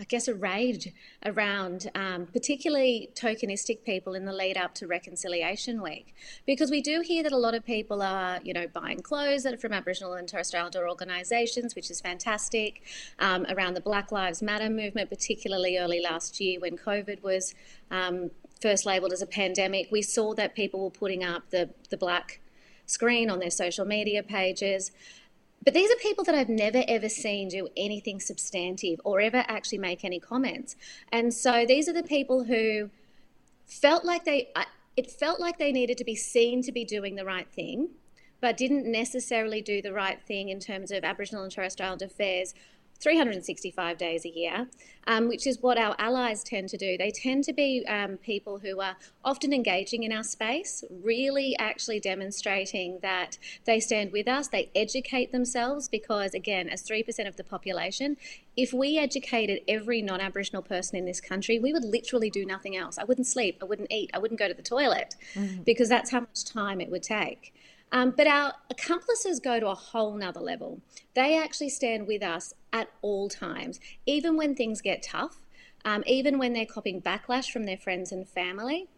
[0.00, 0.92] I guess, a rage
[1.24, 6.14] around um, particularly tokenistic people in the lead up to Reconciliation Week.
[6.46, 9.54] Because we do hear that a lot of people are, you know, buying clothes that
[9.54, 12.82] are from Aboriginal and Torres Strait Islander organisations, which is fantastic.
[13.20, 17.54] Um, around the Black Lives Matter movement, particularly early last year when COVID was
[17.90, 21.96] um, first labelled as a pandemic, we saw that people were putting up the, the
[21.96, 22.40] black
[22.86, 24.90] screen on their social media pages.
[25.68, 29.76] But these are people that I've never ever seen do anything substantive or ever actually
[29.76, 30.76] make any comments.
[31.12, 32.88] And so these are the people who
[33.66, 34.48] felt like they,
[34.96, 37.90] it felt like they needed to be seen to be doing the right thing,
[38.40, 42.06] but didn't necessarily do the right thing in terms of Aboriginal and Torres Strait Islander
[42.06, 42.54] affairs
[43.00, 44.66] 365 days a year,
[45.06, 46.98] um, which is what our allies tend to do.
[46.98, 52.00] They tend to be um, people who are often engaging in our space, really actually
[52.00, 57.44] demonstrating that they stand with us, they educate themselves, because again, as 3% of the
[57.44, 58.16] population,
[58.56, 62.76] if we educated every non Aboriginal person in this country, we would literally do nothing
[62.76, 62.98] else.
[62.98, 65.62] I wouldn't sleep, I wouldn't eat, I wouldn't go to the toilet, mm-hmm.
[65.62, 67.54] because that's how much time it would take.
[67.90, 70.80] Um, but our accomplices go to a whole nother level.
[71.14, 75.40] They actually stand with us at all times, even when things get tough,
[75.84, 78.88] um, even when they're copping backlash from their friends and family.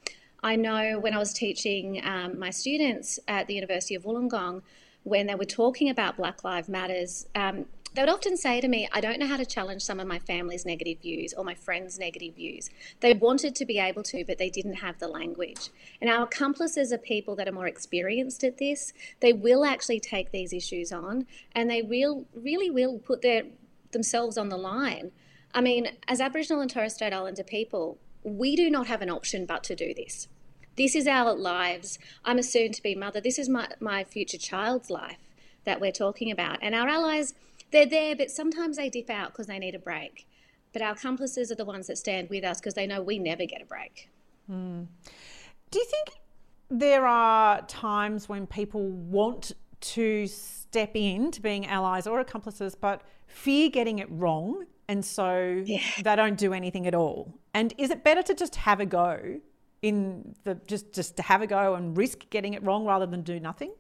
[0.43, 4.63] I know when I was teaching um, my students at the University of Wollongong,
[5.05, 8.89] when they were talking about Black Lives Matters, um, they would often say to me,
[8.93, 11.99] I don't know how to challenge some of my family's negative views or my friends'
[11.99, 12.71] negative views.
[13.01, 15.71] They wanted to be able to, but they didn't have the language.
[16.01, 18.93] And our accomplices are people that are more experienced at this.
[19.21, 23.43] They will actually take these issues on and they will, really will put their,
[23.91, 25.11] themselves on the line.
[25.53, 29.47] I mean, as Aboriginal and Torres Strait Islander people, we do not have an option
[29.47, 30.29] but to do this.
[30.77, 31.99] This is our lives.
[32.25, 33.21] I'm a soon to be mother.
[33.21, 35.19] This is my, my future child's life
[35.65, 36.59] that we're talking about.
[36.63, 37.35] And our allies,
[37.71, 40.27] they're there, but sometimes they dip out because they need a break.
[40.73, 43.45] But our accomplices are the ones that stand with us because they know we never
[43.45, 44.09] get a break.
[44.51, 44.87] Mm.
[45.71, 46.09] Do you think
[46.71, 53.03] there are times when people want to step in to being allies or accomplices, but
[53.27, 55.81] fear getting it wrong, and so yeah.
[56.03, 57.35] they don't do anything at all?
[57.55, 59.41] And is it better to just have a go
[59.83, 63.23] in the just just to have a go and risk getting it wrong rather than
[63.23, 63.73] do nothing?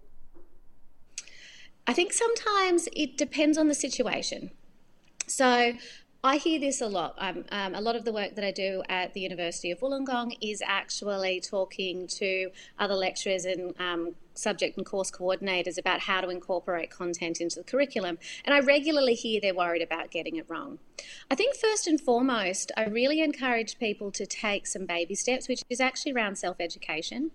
[1.87, 4.51] I think sometimes it depends on the situation.
[5.27, 5.73] So
[6.23, 7.15] I hear this a lot.
[7.19, 10.37] Um, um, a lot of the work that I do at the University of Wollongong
[10.43, 16.29] is actually talking to other lecturers and um, subject and course coordinators about how to
[16.29, 20.79] incorporate content into the curriculum, and I regularly hear they're worried about getting it wrong.
[21.31, 25.63] I think first and foremost, I really encourage people to take some baby steps, which
[25.69, 27.31] is actually around self education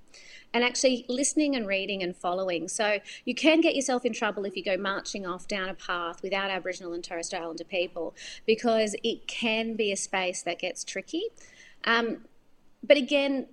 [0.53, 2.67] and actually listening and reading and following.
[2.67, 6.21] So you can get yourself in trouble if you go marching off down a path
[6.23, 8.15] without Aboriginal and Torres Strait Islander people
[8.45, 11.23] because it can be a space that gets tricky.
[11.83, 12.25] Um,
[12.83, 13.47] but again,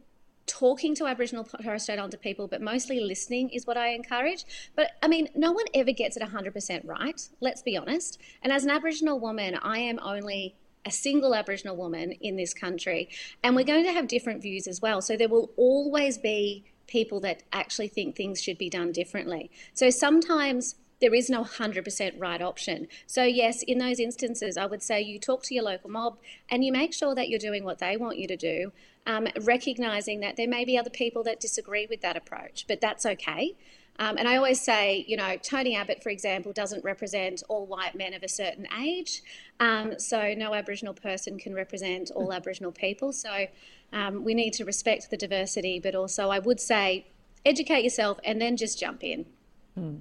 [0.52, 4.44] talking to Aboriginal Torres Strait Islander people, but mostly listening is what I encourage.
[4.76, 8.20] But I mean, no one ever gets it 100% right, let's be honest.
[8.42, 13.08] And as an Aboriginal woman, I am only a single Aboriginal woman in this country,
[13.42, 15.00] and we're going to have different views as well.
[15.00, 19.50] So there will always be people that actually think things should be done differently.
[19.72, 22.88] So sometimes there is no 100% right option.
[23.06, 26.64] So, yes, in those instances, I would say you talk to your local mob and
[26.64, 28.72] you make sure that you're doing what they want you to do,
[29.06, 33.04] um, recognizing that there may be other people that disagree with that approach, but that's
[33.04, 33.56] okay.
[33.98, 37.94] Um, and I always say, you know, Tony Abbott, for example, doesn't represent all white
[37.94, 39.22] men of a certain age.
[39.60, 43.12] Um, so no Aboriginal person can represent all Aboriginal people.
[43.12, 43.46] So
[43.92, 47.06] um, we need to respect the diversity, but also I would say
[47.44, 49.26] educate yourself and then just jump in.
[49.74, 49.96] Hmm.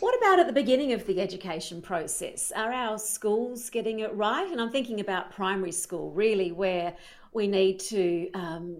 [0.00, 2.50] What about at the beginning of the education process?
[2.56, 4.50] Are our schools getting it right?
[4.50, 6.96] And I'm thinking about primary school, really, where
[7.32, 8.76] we need to um,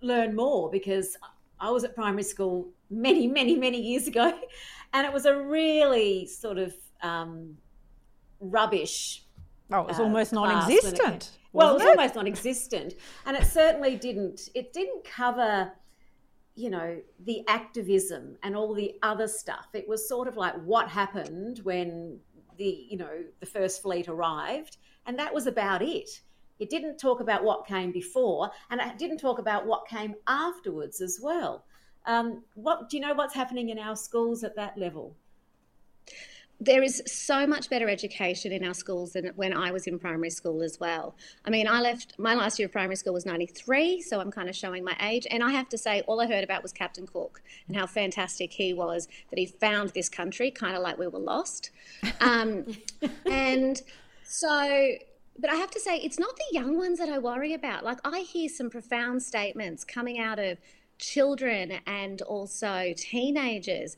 [0.00, 1.16] learn more because
[1.58, 4.38] I was at primary school many, many, many years ago,
[4.92, 7.56] and it was a really sort of um,
[8.40, 9.24] rubbish.
[9.72, 11.00] Oh, it was uh, almost non-existent.
[11.24, 11.88] It, well, it was it?
[11.88, 12.94] almost non-existent,
[13.24, 14.48] and it certainly didn't.
[14.54, 15.72] It didn't cover,
[16.54, 19.68] you know, the activism and all the other stuff.
[19.72, 22.20] It was sort of like what happened when
[22.58, 24.76] the, you know, the first fleet arrived,
[25.06, 26.20] and that was about it.
[26.58, 31.00] It didn't talk about what came before, and it didn't talk about what came afterwards
[31.00, 31.64] as well.
[32.06, 33.14] Um, what do you know?
[33.14, 35.16] What's happening in our schools at that level?
[36.60, 40.30] there is so much better education in our schools than when I was in primary
[40.30, 41.14] school as well.
[41.44, 44.48] I mean, I left my last year of primary school was 93, so I'm kind
[44.48, 45.26] of showing my age.
[45.30, 48.52] And I have to say, all I heard about was Captain Cook and how fantastic
[48.52, 51.70] he was that he found this country, kind of like we were lost.
[52.20, 52.66] Um,
[53.30, 53.82] and
[54.24, 54.94] so
[55.38, 57.84] but I have to say, it's not the young ones that I worry about.
[57.84, 60.58] Like, I hear some profound statements coming out of
[60.98, 63.96] children and also teenagers.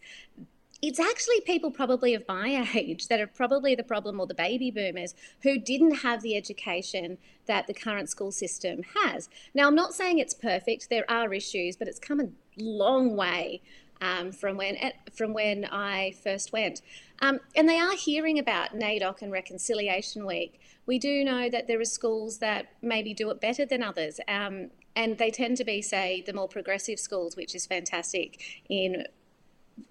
[0.80, 4.70] It's actually people probably of my age that are probably the problem, or the baby
[4.70, 9.28] boomers who didn't have the education that the current school system has.
[9.55, 13.62] Now, I'm not saying it's perfect, there are issues, but it's come a long way
[14.01, 14.77] um, from when
[15.13, 16.83] from when I first went.
[17.21, 20.61] Um, and they are hearing about NAIDOC and Reconciliation Week.
[20.87, 24.21] We do know that there are schools that maybe do it better than others.
[24.29, 29.05] Um, and they tend to be, say, the more progressive schools, which is fantastic in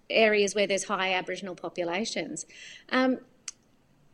[0.09, 2.45] areas where there's high Aboriginal populations.
[2.91, 3.19] Um,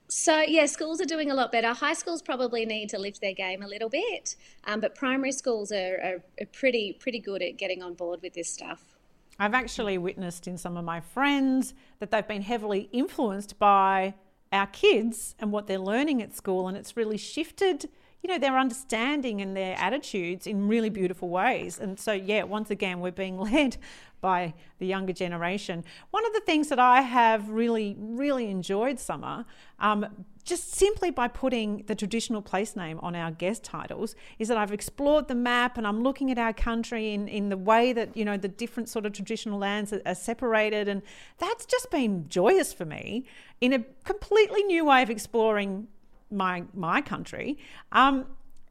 [0.08, 1.74] so yeah, schools are doing a lot better.
[1.74, 4.36] High schools probably need to lift their game a little bit,
[4.66, 8.34] um, but primary schools are, are, are, pretty pretty good at getting on board with
[8.34, 8.93] this stuff.
[9.39, 14.13] I've actually witnessed in some of my friends that they've been heavily influenced by
[14.51, 17.89] our kids and what they're learning at school, and it's really shifted,
[18.21, 21.79] you know, their understanding and their attitudes in really beautiful ways.
[21.79, 23.77] And so, yeah, once again, we're being led
[24.21, 25.84] by the younger generation.
[26.11, 29.45] One of the things that I have really, really enjoyed, Summer,
[29.79, 34.58] um, just simply by putting the traditional place name on our guest titles is that
[34.58, 38.16] I've explored the map and I'm looking at our country in, in the way that,
[38.18, 40.88] you know, the different sort of traditional lands are, are separated.
[40.88, 41.02] And
[41.38, 43.26] that's just been joyous for me
[43.62, 45.88] in a completely new way of exploring
[46.30, 47.58] my, my country.
[47.91, 48.26] Um,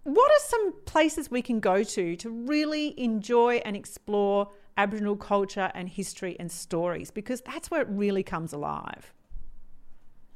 [0.05, 5.71] what are some places we can go to to really enjoy and explore Aboriginal culture
[5.75, 7.11] and history and stories?
[7.11, 9.15] Because that's where it really comes alive.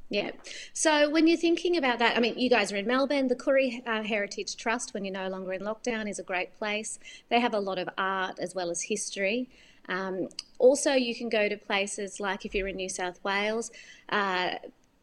[0.09, 0.31] Yeah.
[0.73, 3.27] So when you're thinking about that, I mean, you guys are in Melbourne.
[3.27, 6.99] The Koori uh, Heritage Trust, when you're no longer in lockdown, is a great place.
[7.29, 9.49] They have a lot of art as well as history.
[9.89, 10.29] Um,
[10.59, 13.71] also, you can go to places like if you're in New South Wales,
[14.09, 14.55] uh,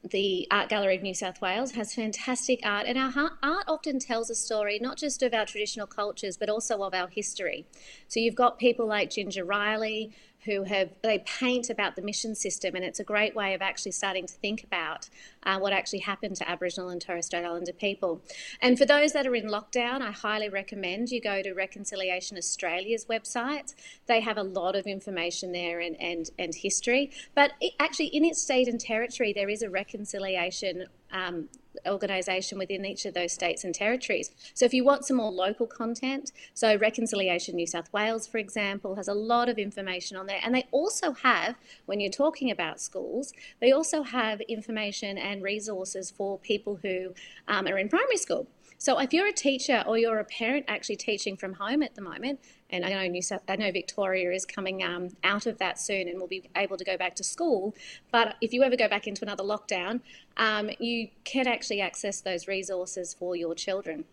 [0.09, 4.29] the Art Gallery of New South Wales has fantastic art, and our art often tells
[4.29, 7.65] a story not just of our traditional cultures but also of our history.
[8.09, 10.11] So you've got people like Ginger Riley,
[10.45, 13.91] who have they paint about the mission system, and it's a great way of actually
[13.91, 15.09] starting to think about
[15.43, 18.21] uh, what actually happened to Aboriginal and Torres Strait Islander people.
[18.61, 23.05] And for those that are in lockdown, I highly recommend you go to Reconciliation Australia's
[23.05, 23.73] website.
[24.07, 27.11] They have a lot of information there and and, and history.
[27.35, 31.49] But it, actually, in its state and territory, there is a reconciliation um,
[31.87, 34.31] organisation within each of those states and territories.
[34.53, 38.95] So if you want some more local content, so Reconciliation New South Wales, for example,
[38.95, 40.39] has a lot of information on there.
[40.43, 41.55] And they also have,
[41.85, 47.13] when you're talking about schools, they also have information and resources for people who
[47.47, 48.47] um, are in primary school.
[48.77, 52.01] So if you're a teacher or you're a parent actually teaching from home at the
[52.01, 52.41] moment,
[52.73, 56.07] and I know New South, I know Victoria is coming um, out of that soon
[56.07, 57.75] and will be able to go back to school.
[58.11, 60.01] But if you ever go back into another lockdown,
[60.37, 64.05] um, you can actually access those resources for your children.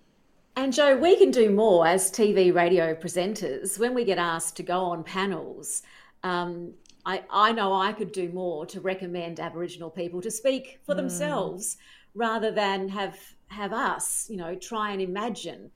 [0.57, 4.63] And Joe, we can do more as TV radio presenters when we get asked to
[4.63, 5.83] go on panels.
[6.23, 6.75] Um,
[7.07, 10.99] I, I know I could do more to recommend Aboriginal people to speak for mm.
[10.99, 11.79] themselves
[12.15, 15.71] rather than have have us, you know, try and imagine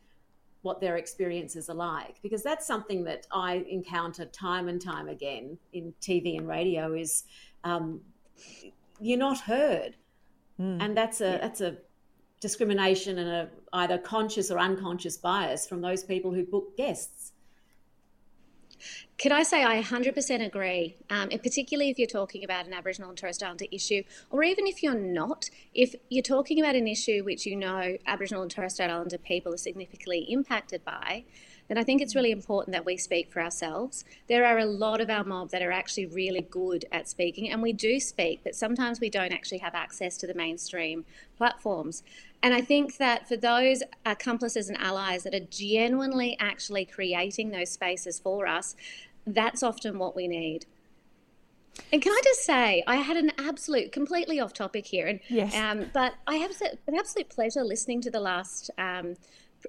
[0.65, 5.59] what their experiences are like because that's something that I encounter time and time again
[5.75, 7.25] in TV and radio is
[7.65, 8.01] um,
[8.99, 9.97] you're not heard,
[10.59, 10.83] mm.
[10.83, 11.39] and that's a yeah.
[11.39, 11.77] that's a
[12.41, 17.24] discrimination and a either conscious or unconscious bias from those people who book guests.
[19.16, 23.11] Can I say I 100% agree, um, and particularly if you're talking about an Aboriginal
[23.11, 26.89] and Torres Strait Islander issue, or even if you're not, if you're talking about an
[26.89, 31.24] issue which you know Aboriginal and Torres Strait Islander people are significantly impacted by,
[31.68, 34.05] then I think it's really important that we speak for ourselves.
[34.28, 37.62] There are a lot of our mob that are actually really good at speaking, and
[37.62, 41.05] we do speak, but sometimes we don't actually have access to the mainstream
[41.39, 42.03] platforms.
[42.45, 47.71] And I think that for those accomplices and allies that are genuinely actually creating those
[47.71, 48.77] spaces for us,
[49.27, 50.67] that's often what we need.
[51.91, 55.57] And can I just say, I had an absolute, completely off topic here, and yes.
[55.57, 56.53] um, but I have
[56.87, 59.15] an absolute pleasure listening to the last um,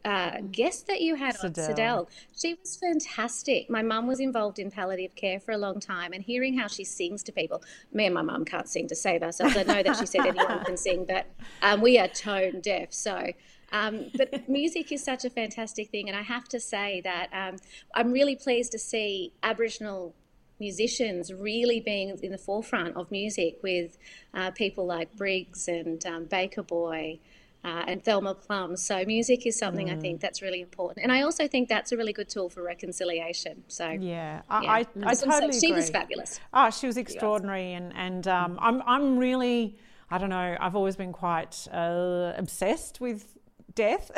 [0.03, 1.63] uh, guest that you had Sidel.
[1.63, 2.09] on, Sidel.
[2.35, 3.69] She was fantastic.
[3.69, 6.83] My mum was involved in palliative care for a long time, and hearing how she
[6.83, 7.63] sings to people.
[7.93, 9.55] Me and my mum can't sing to save ourselves.
[9.55, 11.27] I know that she said anyone can sing, but
[11.61, 12.93] um, we are tone deaf.
[12.93, 13.31] So.
[13.71, 17.57] Um, but music is such a fantastic thing, and I have to say that um,
[17.93, 20.13] I'm really pleased to see Aboriginal
[20.59, 23.97] musicians really being in the forefront of music with
[24.33, 27.19] uh, people like Briggs and um, Baker Boy
[27.65, 28.77] uh, and Thelma Plum.
[28.77, 29.97] So music is something mm.
[29.97, 32.61] I think that's really important, and I also think that's a really good tool for
[32.61, 33.63] reconciliation.
[33.67, 34.71] So yeah, I, yeah.
[34.71, 34.77] I,
[35.09, 36.39] I totally so, She was fabulous.
[36.53, 39.77] Oh, she was extraordinary, and and um, I'm I'm really.
[40.11, 40.55] I don't know.
[40.59, 43.34] I've always been quite uh, obsessed with
[43.75, 44.09] death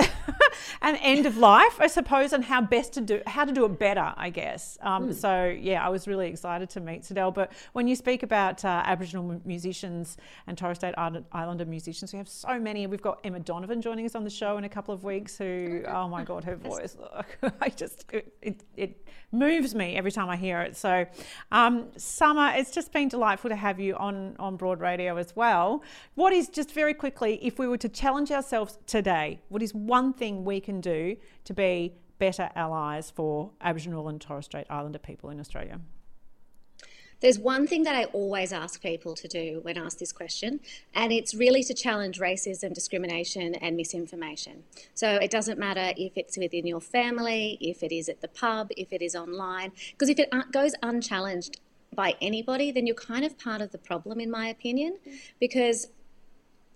[0.82, 3.80] and end of life, I suppose, and how best to do how to do it
[3.80, 4.78] better, I guess.
[4.82, 5.14] Um, mm.
[5.14, 7.32] So yeah, I was really excited to meet Sidel.
[7.32, 12.30] But when you speak about uh, Aboriginal musicians and Torres Strait Islander musicians, we have
[12.30, 12.88] so many.
[12.88, 15.38] We've got Emma Donovan joining us on the show in a couple of weeks.
[15.38, 16.96] Who, oh my God, her voice!
[17.00, 20.78] Look, I just it, it, it, moves me every time I hear it.
[20.78, 21.06] So,
[21.52, 25.84] um, Summer, it's just been delightful to have you on on Broad Radio as well.
[26.16, 29.42] What is just very quickly, if we were to challenge ourselves today?
[29.50, 34.46] What is one thing we can do to be better allies for Aboriginal and Torres
[34.46, 35.80] Strait Islander people in Australia?
[37.20, 40.60] There's one thing that I always ask people to do when asked this question,
[40.94, 44.64] and it's really to challenge racism, discrimination, and misinformation.
[44.94, 48.70] So it doesn't matter if it's within your family, if it is at the pub,
[48.78, 51.60] if it is online, because if it goes unchallenged
[51.96, 55.00] by anybody, then you're kind of part of the problem, in my opinion,
[55.40, 55.88] because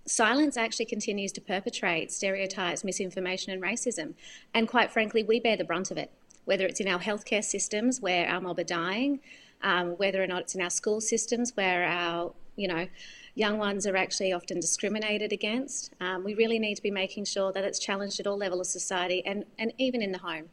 [0.06, 4.14] silence actually continues to perpetrate stereotypes, misinformation, and racism.
[4.54, 6.12] And quite frankly, we bear the brunt of it,
[6.45, 9.20] whether it's in our healthcare systems where our mob are dying,
[9.64, 12.88] um, whether or not it's in our school systems where our, you know,
[13.36, 15.93] young ones are actually often discriminated against.
[16.02, 18.82] Um, we really need to be making sure that it's challenged at all levels of
[18.82, 20.49] society and, and even in the home.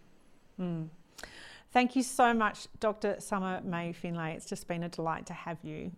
[0.61, 0.89] Mm.
[1.73, 3.17] Thank you so much, Dr.
[3.19, 4.35] Summer May Finlay.
[4.35, 5.93] It's just been a delight to have you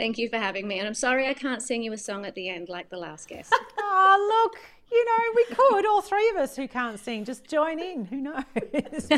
[0.00, 0.78] Thank you for having me.
[0.78, 3.28] And I'm sorry I can't sing you a song at the end like the last
[3.28, 3.54] guest.
[3.78, 4.58] oh, look,
[4.90, 8.06] you know, we could, all three of us who can't sing, just join in.
[8.06, 9.08] Who knows?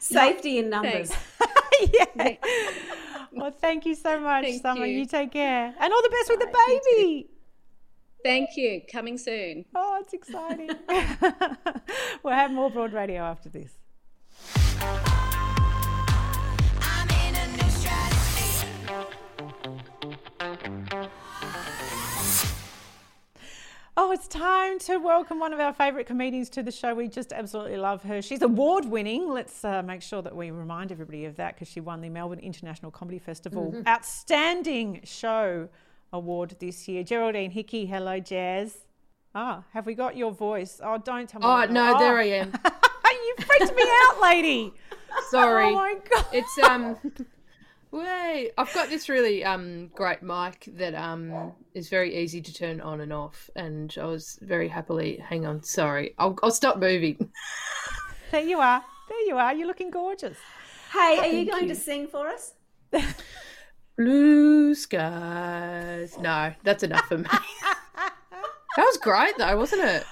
[0.00, 1.12] Safety in numbers.
[1.94, 2.34] yeah.
[3.30, 4.84] Well, thank you so much, thank Summer.
[4.84, 4.98] You.
[4.98, 5.06] you.
[5.06, 5.72] take care.
[5.78, 7.28] And all the best with the baby.
[8.24, 8.82] Thank you.
[8.90, 9.64] Coming soon.
[9.76, 10.70] Oh, it's exciting.
[12.24, 13.70] we'll have more Broad Radio after this.
[24.08, 26.94] Oh, it's time to welcome one of our favourite comedians to the show.
[26.94, 28.22] We just absolutely love her.
[28.22, 29.28] She's award winning.
[29.28, 32.38] Let's uh, make sure that we remind everybody of that because she won the Melbourne
[32.38, 33.88] International Comedy Festival mm-hmm.
[33.88, 35.68] Outstanding Show
[36.12, 37.02] Award this year.
[37.02, 38.78] Geraldine Hickey, hello, Jazz.
[39.34, 40.80] Ah, have we got your voice?
[40.80, 41.46] Oh, don't tell me.
[41.48, 41.98] Oh, no, oh.
[41.98, 42.52] there I am.
[43.10, 44.72] you freaked me out, lady.
[45.30, 45.66] Sorry.
[45.66, 46.26] Oh, my God.
[46.32, 46.96] It's, um,
[47.96, 52.82] Way, I've got this really um great mic that um is very easy to turn
[52.82, 55.16] on and off, and I was very happily.
[55.16, 57.30] Hang on, sorry, I'll I'll stop moving.
[58.32, 58.82] There you are.
[59.08, 59.54] There you are.
[59.54, 60.36] You're looking gorgeous.
[60.92, 62.54] Hey, are you going to sing for us?
[63.96, 66.18] Blue skies.
[66.18, 67.24] No, that's enough for me.
[67.96, 68.12] that
[68.76, 70.04] was great though, wasn't it?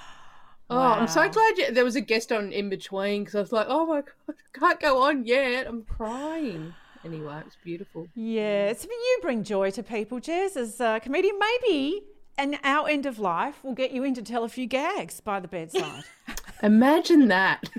[0.69, 3.51] Oh, I'm so glad you, there was a guest on in between because I was
[3.51, 5.67] like, oh my god, I can't go on yet.
[5.67, 6.73] I'm crying.
[7.05, 8.07] Anyway, it was beautiful.
[8.15, 11.37] Yeah, so you bring joy to people, Jez, as a comedian.
[11.39, 12.01] Maybe
[12.37, 15.39] an our end of life will get you in to tell a few gags by
[15.39, 16.03] the bedside.
[16.63, 17.69] Imagine that.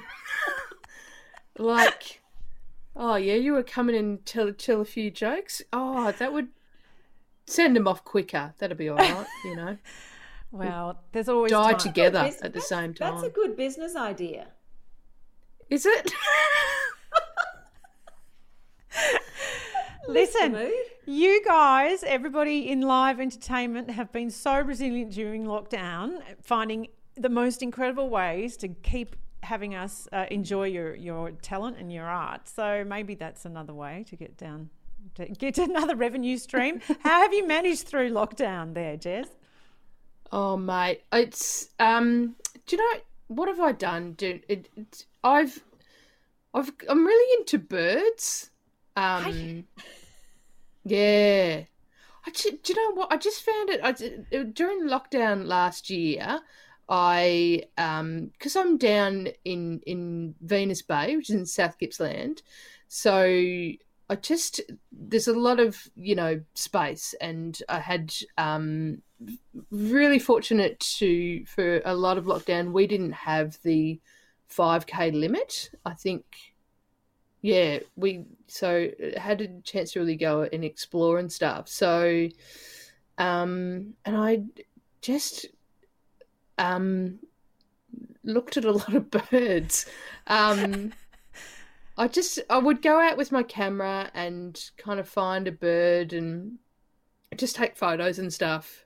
[1.58, 2.20] like,
[2.94, 5.60] oh yeah, you were coming in and tell tell a few jokes.
[5.72, 6.48] Oh, that would
[7.46, 8.54] send them off quicker.
[8.58, 9.76] That'd be all right, you know.
[10.52, 11.78] well, there's always Die time.
[11.78, 13.14] together at the same time.
[13.14, 14.48] That's a good business idea.
[15.68, 16.12] Is it?
[20.16, 20.72] Listen,
[21.04, 27.62] you guys, everybody in live entertainment, have been so resilient during lockdown, finding the most
[27.62, 32.48] incredible ways to keep having us uh, enjoy your, your talent and your art.
[32.48, 34.70] So maybe that's another way to get down,
[35.16, 36.80] to get another revenue stream.
[37.00, 39.26] How have you managed through lockdown there, Jez?
[40.32, 42.36] Oh mate, it's um.
[42.66, 44.14] Do you know what have I done?
[44.14, 45.62] Do it, it, I've,
[46.54, 48.50] I've I'm really into birds.
[48.96, 49.64] Um,
[50.86, 51.64] yeah.
[52.26, 53.12] I do you know what?
[53.12, 53.80] I just found it.
[53.82, 56.40] I ju- during lockdown last year.
[56.88, 62.42] I um because I'm down in in Venus Bay, which is in South Gippsland,
[62.88, 63.24] so
[64.08, 64.60] I just
[64.92, 69.02] there's a lot of you know space, and I had um
[69.70, 73.98] really fortunate to for a lot of lockdown we didn't have the
[74.54, 76.24] 5k limit i think
[77.46, 81.68] yeah we so had a chance to really go and explore and stuff.
[81.68, 82.28] So
[83.18, 84.42] um and i
[85.00, 85.46] just
[86.58, 87.20] um
[88.24, 89.86] looked at a lot of birds.
[90.26, 90.92] Um
[91.96, 96.12] i just i would go out with my camera and kind of find a bird
[96.12, 96.58] and
[97.36, 98.84] just take photos and stuff.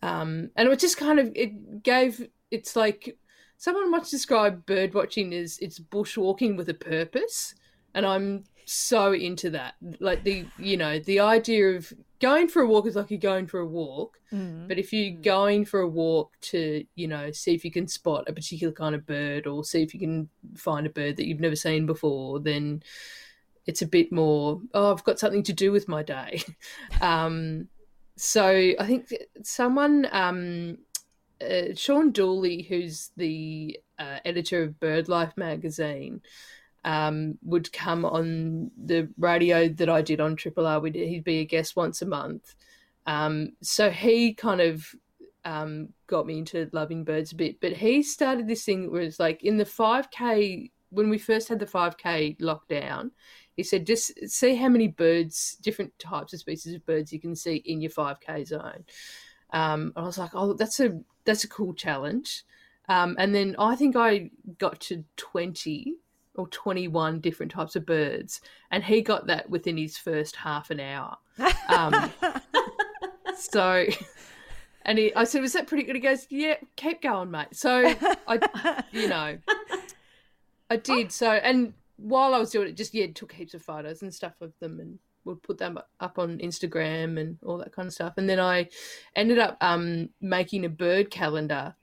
[0.00, 3.18] Um, and it was just kind of it gave it's like
[3.58, 7.54] someone once described bird watching as it's bushwalking with a purpose
[7.94, 9.74] and i'm so into that.
[10.00, 13.46] Like the you know the idea of going for a walk is like you're going
[13.46, 14.20] for a walk
[14.68, 18.28] but if you're going for a walk to you know see if you can spot
[18.28, 21.40] a particular kind of bird or see if you can find a bird that you've
[21.40, 22.80] never seen before then
[23.66, 26.42] it's a bit more oh i've got something to do with my day.
[27.00, 27.68] Um
[28.16, 28.46] so
[28.78, 29.12] I think
[29.42, 30.78] someone, um,
[31.40, 36.20] uh, Sean Dooley, who's the uh, editor of BirdLife magazine,
[36.84, 40.80] um, would come on the radio that I did on Triple R.
[40.80, 42.54] We'd, he'd be a guest once a month.
[43.06, 44.94] Um, so he kind of
[45.44, 47.60] um, got me into loving birds a bit.
[47.60, 51.58] But he started this thing where it's like in the 5K, when we first had
[51.58, 53.10] the 5K lockdown,
[53.56, 57.36] he said just see how many birds, different types of species of birds you can
[57.36, 58.84] see in your 5K zone.
[59.52, 62.44] Um, I was like, oh, that's a that's a cool challenge.
[62.88, 65.94] Um, and then I think I got to 20
[66.34, 70.80] or 21 different types of birds, and he got that within his first half an
[70.80, 71.16] hour.
[71.68, 72.10] Um,
[73.36, 73.86] so,
[74.82, 77.94] and he, I said, "Was that pretty good?" He goes, "Yeah, keep going, mate." So
[78.26, 79.38] I, you know,
[80.70, 81.12] I did.
[81.12, 84.34] So, and while I was doing it, just yeah, took heaps of photos and stuff
[84.40, 88.14] of them, and would put them up on Instagram and all that kind of stuff.
[88.16, 88.68] And then I
[89.14, 91.74] ended up um, making a bird calendar.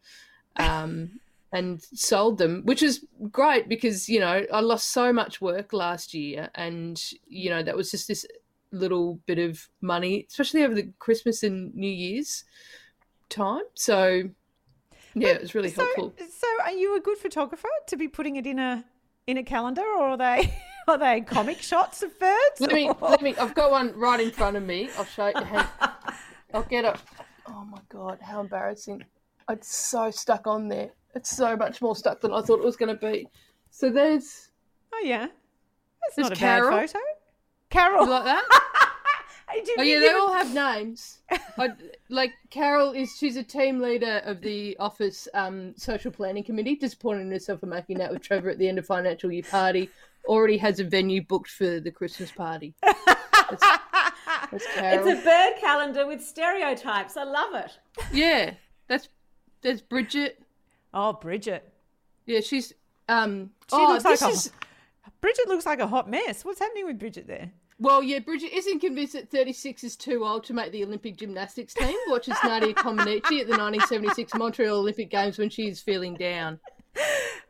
[0.57, 1.19] Um,
[1.51, 6.13] and sold them, which was great because you know I lost so much work last
[6.13, 8.25] year, and you know that was just this
[8.71, 12.43] little bit of money, especially over the Christmas and New Year's
[13.29, 13.63] time.
[13.73, 14.23] So
[15.15, 16.13] yeah, it was really so, helpful.
[16.17, 18.85] so are you a good photographer to be putting it in a
[19.27, 20.53] in a calendar, or are they
[20.87, 22.59] are they comic shots of birds?
[22.59, 23.35] Let me, or- let me.
[23.35, 24.89] I've got one right in front of me.
[24.97, 25.33] I'll show you.
[26.53, 26.95] I'll get it.
[27.47, 29.03] Oh my god, how embarrassing!
[29.49, 30.91] It's so stuck on there.
[31.15, 33.27] It's so much more stuck than I thought it was going to be.
[33.71, 34.49] So there's
[34.93, 35.27] Oh yeah,
[36.01, 36.71] that's There's not a Carol.
[36.71, 37.03] bad photo.
[37.69, 38.45] Carol, you like that.
[39.51, 41.21] Hey, did Oh yeah, give they all have names.
[41.57, 41.69] I,
[42.09, 46.75] like Carol is she's a team leader of the office um, social planning committee.
[46.75, 49.89] Disappointed in herself for making out with Trevor at the end of financial year party.
[50.27, 52.75] Already has a venue booked for the Christmas party.
[52.83, 53.65] That's,
[54.51, 55.07] that's Carol.
[55.09, 57.17] It's a bird calendar with stereotypes.
[57.17, 57.71] I love it.
[58.13, 58.53] Yeah,
[58.87, 59.09] that's
[59.63, 60.43] there's Bridget.
[60.93, 61.71] Oh, Bridget.
[62.25, 62.73] Yeah, she's
[63.07, 63.51] um.
[63.69, 64.51] She oh, looks like this a- is
[65.21, 66.45] Bridget looks like a hot mess.
[66.45, 67.51] What's happening with Bridget there?
[67.81, 71.73] Well, yeah, Bridget isn't convinced that 36 is too old to make the Olympic gymnastics
[71.73, 71.95] team.
[72.07, 76.59] Watches Nadia Comaneci at the 1976 Montreal Olympic Games when she's feeling down.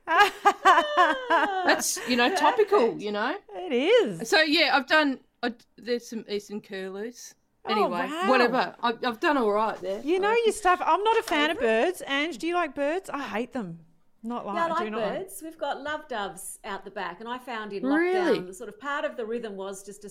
[0.06, 3.00] That's you know topical.
[3.00, 4.30] You know it is.
[4.30, 5.20] So yeah, I've done.
[5.42, 7.34] I, there's some Eastern curlews.
[7.68, 8.30] Anyway, Oh, wow.
[8.30, 8.76] whatever.
[8.82, 10.01] I, I've done all right there.
[10.03, 10.82] You know your stuff.
[10.84, 12.01] I'm not a fan of birds.
[12.07, 13.10] Ange, do you like birds?
[13.10, 13.80] I hate them.
[14.24, 15.41] Not like Yeah, I do like not like- birds.
[15.43, 18.39] We've got love doves out the back, and I found in Really?
[18.39, 20.10] lockdown the sort of part of the rhythm was just to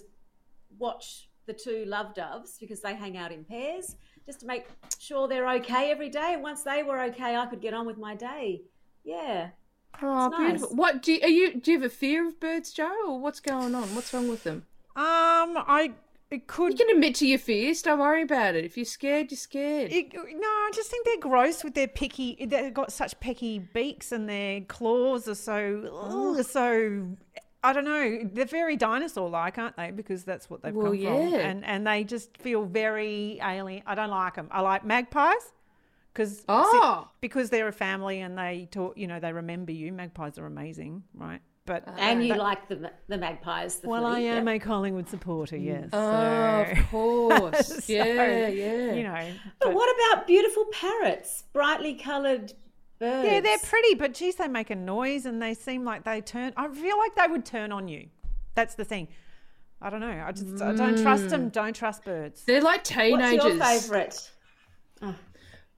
[0.79, 3.97] watch the two love doves because they hang out in pairs,
[4.27, 4.67] just to make
[4.99, 6.35] sure they're okay every day.
[6.35, 8.63] And once they were okay, I could get on with my day.
[9.05, 9.49] Yeah.
[10.03, 10.77] Oh, It's beautiful.
[10.77, 11.55] What do you, are you?
[11.61, 13.95] Do you have a fear of birds, Joe, or what's going on?
[13.95, 14.67] What's wrong with them?
[14.97, 15.93] Um, I
[16.31, 16.73] it could.
[16.79, 17.81] You can admit to your fears.
[17.83, 18.65] Don't worry about it.
[18.65, 19.93] If you're scared, you're scared.
[19.93, 22.37] It, no, I just think they're gross with their picky.
[22.47, 26.41] They've got such pecky beaks, and their claws are so, Oh.
[26.43, 27.17] so.
[27.65, 28.21] I don't know.
[28.33, 29.91] They're very dinosaur-like, aren't they?
[29.91, 33.83] Because that's what they've Well, come from, and and they just feel very alien.
[33.85, 34.47] I don't like them.
[34.53, 35.53] I like magpies
[36.15, 36.71] because Oh.
[36.83, 37.11] Ah!
[37.21, 38.97] because they're a family and they talk.
[38.97, 39.93] You know, they remember you.
[39.93, 41.41] Magpies are amazing, right?
[41.69, 43.77] But uh, And you but- like the the magpies.
[43.77, 44.55] The well, I am yeah.
[44.55, 45.57] a Collingwood supporter.
[45.57, 45.65] Mm.
[45.65, 45.89] Yes.
[45.93, 47.67] Oh, so- of course.
[47.85, 48.93] so, yeah, yeah.
[48.95, 52.55] You know, But what about beautiful parrots, brightly coloured
[52.99, 53.29] birds?
[53.29, 56.55] Yeah, they're pretty, but geez, they make a noise and they seem like they turn.
[56.57, 58.09] I feel like they would turn on you.
[58.55, 59.09] That's the thing.
[59.81, 60.25] I don't know.
[60.27, 61.31] I just I don't trust mm.
[61.31, 61.51] them.
[61.51, 62.45] Don't trust birds.
[62.45, 63.13] They're like teenagers.
[63.13, 63.59] What's teenagers.
[63.59, 64.31] your favourite?
[65.03, 65.15] Ah.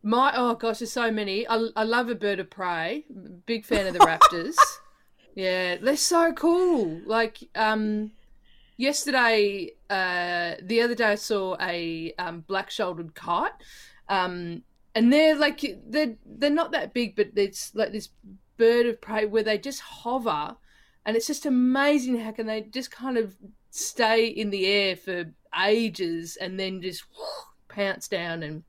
[0.03, 1.47] My oh gosh, there's so many.
[1.49, 3.05] I, I love a bird of prey.
[3.45, 4.55] Big fan of the raptors.
[5.41, 7.01] Yeah, they're so cool.
[7.07, 8.13] Like um,
[8.77, 13.53] yesterday, uh, the other day I saw a um, black-shouldered kite.
[14.09, 14.63] Um,
[14.95, 18.09] and they're like they're they're not that big, but it's like this
[18.57, 20.57] bird of prey where they just hover,
[21.07, 23.37] and it's just amazing how can they just kind of
[23.71, 25.33] stay in the air for
[25.65, 27.05] ages and then just
[27.69, 28.65] pounce down and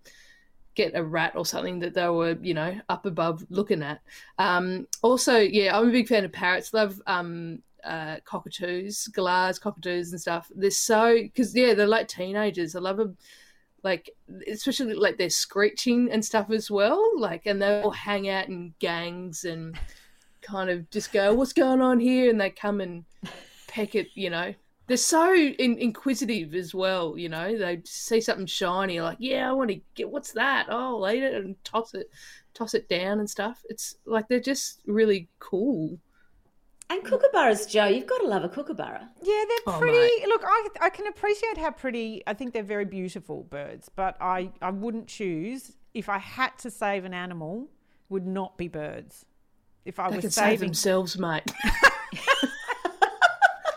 [0.76, 4.02] get a rat or something that they were, you know, up above looking at.
[4.38, 6.74] Um, also, yeah, I'm a big fan of parrots.
[6.74, 10.52] Love um, uh, cockatoos, galahs, cockatoos, and stuff.
[10.56, 12.76] They're so because yeah, they're like teenagers.
[12.76, 13.18] I love them,
[13.84, 14.12] like
[14.48, 17.12] especially like they're screeching and stuff as well.
[17.20, 19.78] Like, and they all hang out in gangs and
[20.42, 23.06] kind of just go, "What's going on here?" And they come and
[23.68, 24.54] peck at, you know.
[24.88, 27.58] They're so in- inquisitive as well, you know.
[27.58, 30.10] They see something shiny, like, yeah, I want to get.
[30.10, 30.68] What's that?
[30.70, 32.10] Oh, I'll eat it and toss it,
[32.54, 33.64] toss it down and stuff.
[33.70, 35.98] It's like they're just really cool.
[36.90, 37.86] And kookaburras, Joe.
[37.86, 39.08] You've got to love a kookaburra.
[39.24, 39.98] Yeah, they're Oh, pretty.
[39.98, 40.26] mate.
[40.28, 42.22] Look, I I can appreciate how pretty.
[42.28, 46.70] I think they're very beautiful birds, but I I wouldn't choose if I had to
[46.70, 47.70] save an animal.
[48.10, 49.26] Would not be birds.
[49.86, 51.44] If I They was can save saving, themselves, mate.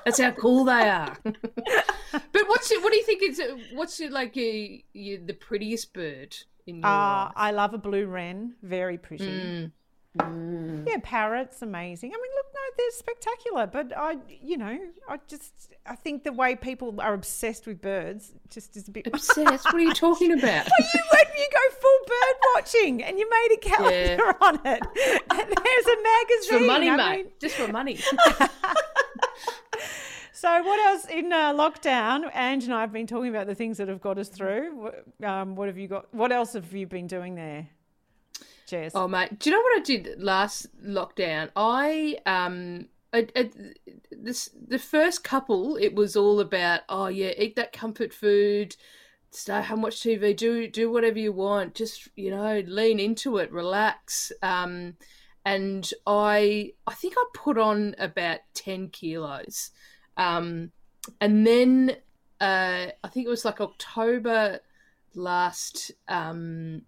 [0.04, 1.16] That's how cool they are.
[1.24, 2.82] but what's it?
[2.82, 3.40] What do you think is?
[3.72, 4.36] What's it like?
[4.36, 6.36] You, you, the prettiest bird
[6.66, 7.32] in your uh, eyes?
[7.36, 8.54] I love a blue wren.
[8.62, 9.24] Very pretty.
[9.26, 10.86] Mm.
[10.86, 12.10] Yeah, parrots, amazing.
[12.10, 13.66] I mean, look, no, they're spectacular.
[13.66, 14.78] But I, you know,
[15.08, 19.06] I just, I think the way people are obsessed with birds just is a bit.
[19.12, 19.64] Obsessed?
[19.64, 20.68] What are you talking about?
[20.78, 24.82] well, you when you go full bird watching and you made a calendar on it,
[25.30, 26.58] and there's a magazine.
[26.60, 27.16] for money, I mate.
[27.24, 27.98] mean, Just for money.
[30.32, 32.34] So what else in uh, lockdown?
[32.34, 34.90] Ange and I have been talking about the things that have got us through.
[35.22, 36.12] Um, what have you got?
[36.14, 37.68] What else have you been doing there,
[38.66, 38.92] Jess?
[38.94, 41.50] Oh mate, do you know what I did last lockdown?
[41.56, 43.50] I um, I, I,
[44.10, 48.76] this the first couple, it was all about oh yeah, eat that comfort food,
[49.30, 53.52] stay home, watch TV, do do whatever you want, just you know, lean into it,
[53.52, 54.32] relax.
[54.42, 54.96] Um,
[55.44, 59.70] and I I think I put on about ten kilos,
[60.16, 60.72] um,
[61.20, 61.96] and then
[62.40, 64.60] uh, I think it was like October
[65.16, 66.82] last um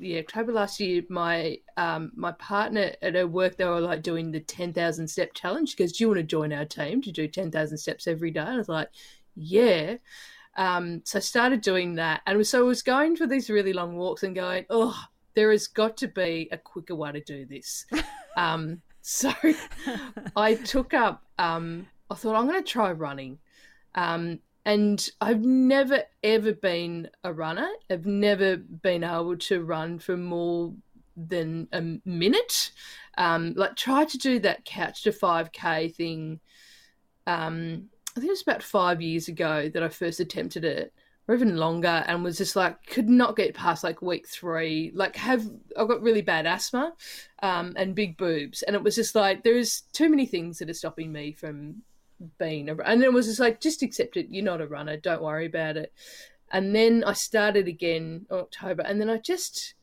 [0.00, 4.30] yeah, October last year, my um my partner at her work, they were like doing
[4.30, 5.70] the ten thousand step challenge.
[5.70, 8.30] She goes, "Do you want to join our team to do ten thousand steps every
[8.30, 8.90] day?" And I was like,
[9.34, 9.96] "Yeah."
[10.56, 13.96] Um, so I started doing that, and so I was going for these really long
[13.96, 14.96] walks and going, "Oh,
[15.38, 17.86] there has got to be a quicker way to do this."
[18.36, 19.32] um, so
[20.36, 21.22] I took up.
[21.38, 23.38] Um, I thought I'm going to try running.
[23.94, 27.70] Um, and I've never ever been a runner.
[27.88, 30.74] I've never been able to run for more
[31.16, 32.72] than a minute.
[33.16, 36.40] Um, like try to do that couch to five k thing.
[37.28, 40.92] Um, I think it was about five years ago that I first attempted it,
[41.28, 44.90] or even longer, and was just like could not get past like week three.
[44.94, 45.44] Like have
[45.78, 46.94] I got really bad asthma,
[47.42, 50.74] um, and big boobs, and it was just like there's too many things that are
[50.74, 51.82] stopping me from
[52.38, 54.26] being a, and it was just like, just accept it.
[54.30, 54.96] You're not a runner.
[54.96, 55.92] Don't worry about it.
[56.50, 59.74] And then I started again in October, and then I just,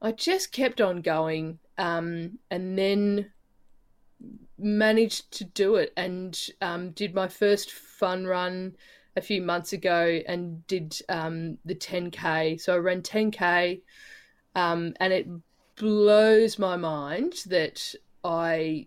[0.00, 3.32] I just kept on going, um, and then
[4.58, 8.76] managed to do it, and um, did my first fun run
[9.16, 12.60] a few months ago, and did um, the 10k.
[12.60, 13.80] So I ran 10k,
[14.54, 15.26] um, and it
[15.76, 17.94] blows my mind that
[18.24, 18.86] I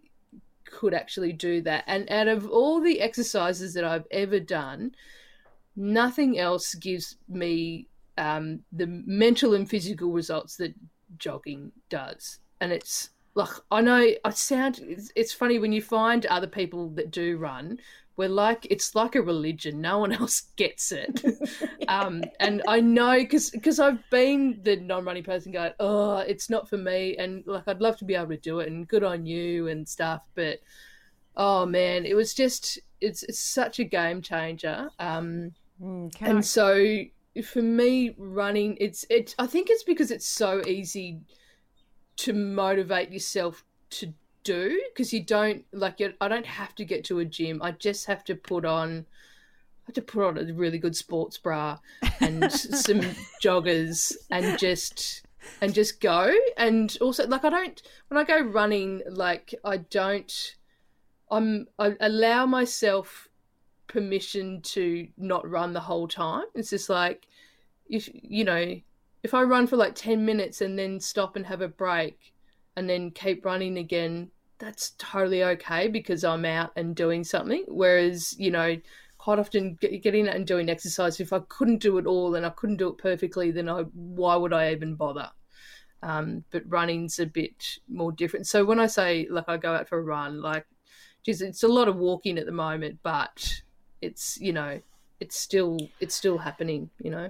[0.65, 1.84] could actually do that.
[1.88, 4.95] And out of all the exercises that I've ever done,
[5.76, 10.73] nothing else gives me um, the mental and physical results that
[11.17, 12.39] jogging does.
[12.61, 16.89] And it's like I know I sound it's, it's funny when you find other people
[16.91, 17.80] that do run
[18.18, 19.82] we're like it's like a religion.
[19.82, 21.22] No one else gets it.
[21.88, 26.68] Um, and i know because because i've been the non-running person going oh it's not
[26.68, 27.16] for me.
[27.18, 29.88] And like i'd love to be able to do it and good on you and
[29.88, 30.59] stuff but
[31.38, 34.89] oh man it was just it's, it's such a game changer.
[34.99, 35.51] Um,
[35.82, 37.03] Mm, and I- so
[37.43, 41.20] for me running it's it i think it's because it's so easy
[42.16, 44.13] to motivate yourself to
[44.46, 47.62] do because you don't like you i don't have to get to a gym.
[47.62, 51.38] I just have to put on i have to put on a really good sports
[51.38, 51.80] bra
[52.22, 53.02] and some
[53.43, 55.24] joggers and just
[55.62, 56.34] and just go.
[56.56, 60.56] And also like i don't when i go running like i don't
[61.30, 63.28] i'm i allow myself
[63.88, 66.46] permission to not run the whole time.
[66.54, 67.28] It's just like
[67.89, 68.76] if you know
[69.24, 72.34] if i run for like 10 minutes and then stop and have a break
[72.76, 77.64] and then keep running again that's totally okay because i'm out and doing something.
[77.68, 78.78] Whereas you know
[79.18, 82.49] quite often getting out and doing exercise if i couldn't do it all and i
[82.51, 85.30] couldn't do it perfectly then i why would i even bother?
[86.03, 88.45] Um, but running's a bit more different.
[88.45, 90.66] So when i say like i go out for a run like
[91.24, 93.62] geez, it's a lot of walking at the moment but
[94.01, 94.80] it's you know
[95.20, 97.30] it's still it's still happening you know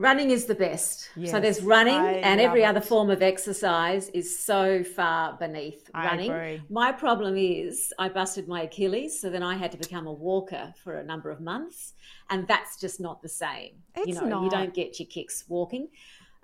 [0.00, 1.10] Running is the best.
[1.14, 5.34] Yes, so there's running, I and every love other form of exercise is so far
[5.34, 6.30] beneath I running.
[6.30, 6.62] agree.
[6.70, 10.72] My problem is I busted my Achilles, so then I had to become a walker
[10.82, 11.92] for a number of months,
[12.30, 13.72] and that's just not the same.
[13.96, 15.88] you It's know, you don't get your kicks walking.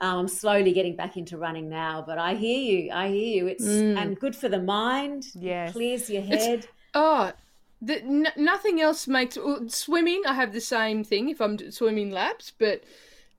[0.01, 2.93] Um, I'm slowly getting back into running now, but I hear you.
[2.93, 3.47] I hear you.
[3.47, 3.97] It's Mm.
[3.97, 5.29] and good for the mind.
[5.35, 5.73] Yes.
[5.73, 6.67] clears your It's- head.
[6.93, 7.33] Oh,
[7.81, 10.21] the, n- nothing else makes well, swimming.
[10.27, 12.85] I have the same thing if I'm swimming laps, but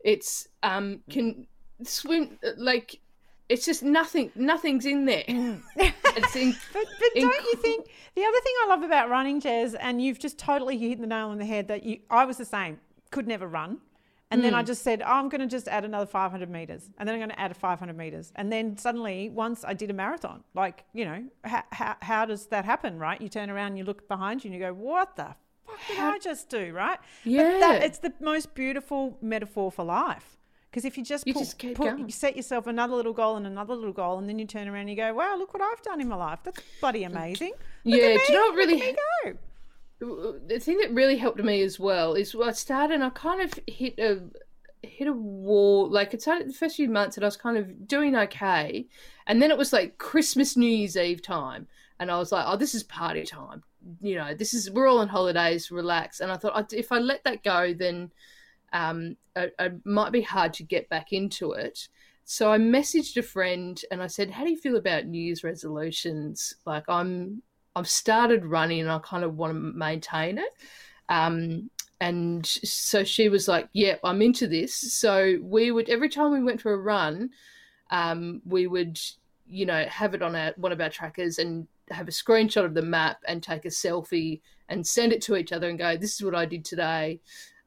[0.03, 1.47] it's um can
[1.83, 2.99] swim like
[3.49, 4.31] it's just nothing.
[4.35, 5.23] Nothing's in there.
[5.27, 9.75] it's in, But, but don't you think the other thing I love about running, Jez,
[9.79, 12.45] and you've just totally hit the nail on the head that you, I was the
[12.45, 12.79] same,
[13.11, 13.79] could never run.
[14.29, 16.89] And then I just said, oh, I'm going to just add another 500 meters.
[16.97, 18.33] And then I'm going to add a 500 meters.
[18.35, 22.47] And then suddenly, once I did a marathon, like, you know, how, how, how does
[22.47, 23.21] that happen, right?
[23.21, 25.33] You turn around, you look behind you, and you go, what the
[25.67, 26.99] fuck did I just do, right?
[27.23, 27.59] But Yeah.
[27.59, 30.37] that, it's the most beautiful metaphor for life.
[30.69, 33.47] Because if you just, You put, just put- you set yourself another little goal and
[33.47, 35.81] another little goal, and then you turn around and you go, wow, look what I've
[35.81, 36.39] done in my life.
[36.43, 37.53] That's bloody amazing.
[37.85, 39.33] Look Yeah, do you know what really- Look at me
[39.99, 40.39] go.
[40.47, 43.53] the thing that really helped me as well is I started and I kind of
[43.67, 44.21] hit a
[44.83, 45.89] hit a wall.
[45.89, 48.85] Like it started the first few months and I was kind of doing okay,
[49.25, 51.67] and then it was like Christmas, New Year's Eve time,
[51.99, 53.63] and I was like, oh, this is party time.
[54.01, 56.19] You know, this is we're all on holidays, relax.
[56.19, 58.11] And I thought if I let that go, then
[58.73, 61.87] um, it, it might be hard to get back into it.
[62.25, 65.43] So I messaged a friend and I said, "How do you feel about New Year's
[65.43, 66.53] resolutions?
[66.65, 67.41] Like I'm
[67.75, 70.49] I've started running and I kind of want to maintain it.
[71.09, 71.69] Um,
[72.01, 76.43] and so she was like, "Yeah, I'm into this." So we would every time we
[76.43, 77.29] went for a run,
[77.91, 78.99] um, we would,
[79.47, 82.73] you know, have it on our, one of our trackers and have a screenshot of
[82.73, 86.15] the map and take a selfie and send it to each other and go, "This
[86.15, 87.19] is what I did today,"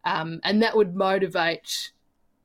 [0.04, 1.92] um, and that would motivate,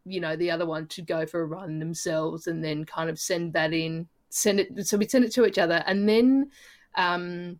[0.05, 3.19] you know, the other one to go for a run themselves and then kind of
[3.19, 4.87] send that in, send it.
[4.87, 6.51] So we send it to each other, and then.
[6.95, 7.59] Um,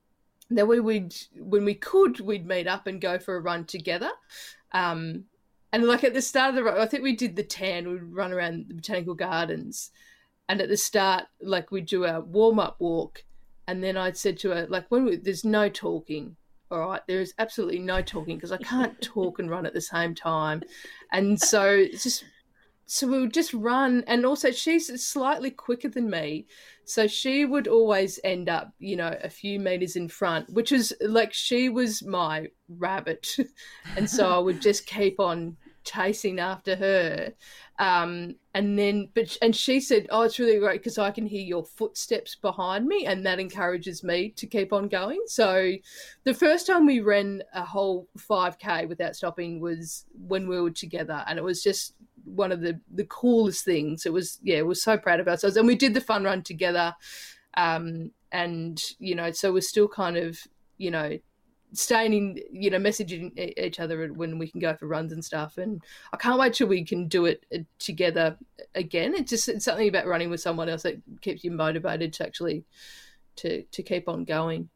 [0.50, 4.12] then we would when we could we'd meet up and go for a run together
[4.74, 5.24] um
[5.72, 8.04] and like at the start of the run i think we did the tan, we'd
[8.04, 9.92] run around the botanical gardens
[10.48, 13.24] and at the start like we'd do our warm-up walk
[13.68, 16.36] and then i'd said to her like when we, there's no talking
[16.72, 17.02] all right?
[17.08, 20.64] There is absolutely no talking because i can't talk and run at the same time.
[21.12, 22.26] And so it's just
[22.88, 24.04] so we would just run.
[24.08, 26.46] And also she's slightly quicker than me.
[26.84, 30.94] So she would always end up you know a few meters in front which is
[31.02, 33.36] like she was my rabbit.
[33.98, 37.34] And so i would just keep on chasing after her.
[37.78, 41.42] Um, and then, but and she said, "Oh, it's really great because I can hear
[41.42, 45.74] your footsteps behind me, and that encourages me to keep on going." So,
[46.24, 50.72] the first time we ran a whole five k without stopping was when we were
[50.72, 54.06] together, and it was just one of the the coolest things.
[54.06, 56.96] It was yeah, we're so proud of ourselves, and we did the fun run together.
[57.56, 60.40] Um, and you know, so we're still kind of
[60.78, 61.18] you know
[61.76, 65.58] staying in, you know, messaging each other when we can go for runs and stuff.
[65.58, 65.82] And
[66.14, 68.38] I can't wait till we can do it uh, together
[68.74, 69.14] again.
[69.14, 72.64] It's just it's something about running with someone else that keeps you motivated to actually
[73.38, 74.70] to to keep on going.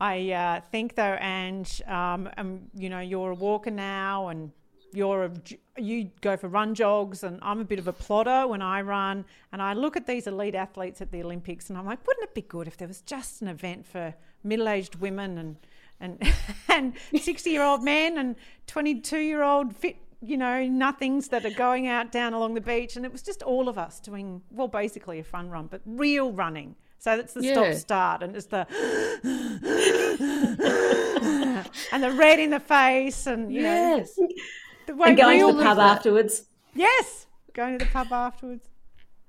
[0.00, 4.52] I uh, think though, and um, um, you know, you're a walker now, and
[4.92, 5.32] you're a,
[5.76, 9.24] you go for run jogs, and I'm a bit of a plotter when I run,
[9.52, 12.34] and I look at these elite athletes at the Olympics, and I'm like, wouldn't it
[12.34, 15.56] be good if there was just an event for middle-aged women and
[16.00, 16.22] and
[16.68, 18.36] and 60 year old men and
[18.66, 22.96] 22 year old fit you know nothings that are going out down along the beach.
[22.96, 26.32] And it was just all of us doing well basically a fun run but real
[26.32, 26.76] running.
[27.00, 27.52] So that's the yeah.
[27.52, 28.22] stop start.
[28.24, 28.66] And it's the
[31.92, 34.18] and the red in the face and you yes.
[34.18, 34.28] know
[34.86, 36.44] the and going to the pub afterwards.
[36.74, 37.26] Yes.
[37.52, 38.68] Going to the pub afterwards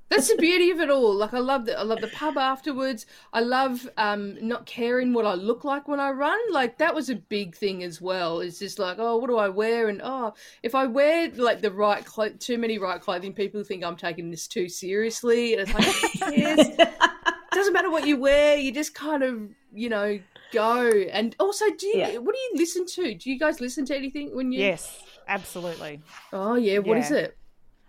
[0.10, 1.16] that's the beauty of it all.
[1.16, 3.06] Like I love the I love the pub afterwards.
[3.32, 6.40] I love um, not caring what I look like when I run.
[6.52, 8.40] Like that was a big thing as well.
[8.40, 9.88] It's just like, oh, what do I wear?
[9.88, 10.34] And oh,
[10.64, 14.32] if I wear like the right clo- too many right clothing, people think I'm taking
[14.32, 15.54] this too seriously.
[15.54, 16.90] And it's like, yes,
[17.52, 18.58] doesn't matter what you wear.
[18.58, 20.20] You just kind of you know
[20.52, 20.90] go.
[20.90, 22.18] And also, do you yeah.
[22.18, 23.14] what do you listen to?
[23.14, 24.62] Do you guys listen to anything when you?
[24.62, 26.02] Yes, absolutely.
[26.34, 27.04] Oh yeah, what yeah.
[27.04, 27.38] is it?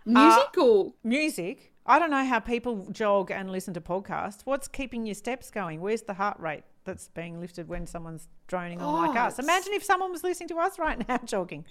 [0.05, 1.70] Music uh, or music?
[1.85, 4.41] I don't know how people jog and listen to podcasts.
[4.45, 5.81] What's keeping your steps going?
[5.81, 9.39] Where's the heart rate that's being lifted when someone's droning on oh, like us?
[9.39, 11.65] Imagine if someone was listening to us right now jogging.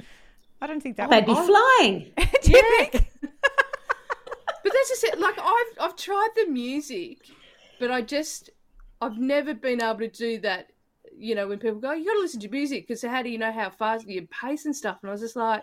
[0.61, 2.13] I don't think that they'd would be flying.
[2.43, 3.09] Do you think?
[3.21, 5.19] but that's just it.
[5.19, 7.19] Like I've I've tried the music,
[7.79, 8.51] but I just
[9.01, 10.71] I've never been able to do that.
[11.17, 13.39] You know, when people go, you got to listen to music because how do you
[13.39, 14.99] know how fast your pace and stuff?
[15.03, 15.63] And I was just like,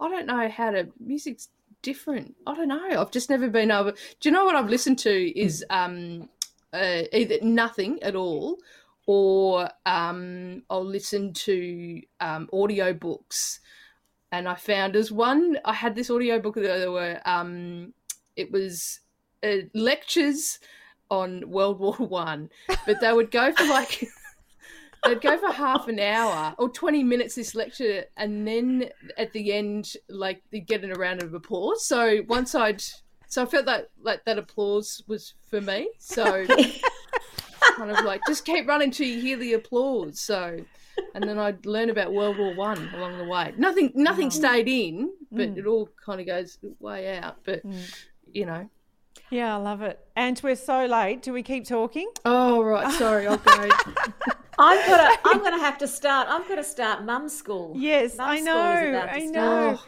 [0.00, 0.88] I don't know how to.
[0.98, 1.48] Music's
[1.82, 2.34] different.
[2.46, 3.00] I don't know.
[3.00, 3.92] I've just never been able.
[3.92, 6.28] Do you know what I've listened to is um,
[6.72, 8.58] uh, either nothing at all,
[9.06, 13.60] or um, I'll listen to um, audio books.
[14.30, 17.94] And I found as one, I had this audio book that were um,
[18.36, 19.00] it was
[19.42, 20.58] uh, lectures
[21.10, 22.50] on World War One,
[22.86, 24.06] but they would go for like
[25.04, 29.52] they'd go for half an hour or 20 minutes this lecture and then at the
[29.52, 32.82] end like they'd get in a round of applause so once i'd
[33.26, 36.46] so i felt that like that applause was for me so
[37.76, 40.58] kind of like just keep running till you hear the applause so
[41.14, 44.30] and then i'd learn about world war one along the way nothing nothing oh.
[44.30, 45.58] stayed in but mm.
[45.58, 48.04] it all kind of goes way out but mm.
[48.32, 48.68] you know
[49.30, 50.00] yeah, I love it.
[50.16, 51.22] And we're so late.
[51.22, 52.10] Do we keep talking?
[52.24, 52.90] Oh, right.
[52.94, 53.68] Sorry, I'll go.
[54.58, 56.28] I'm gonna I'm gonna have to start.
[56.28, 57.74] I'm gonna start mum school.
[57.76, 59.08] Yes, mum I know.
[59.10, 59.78] I know.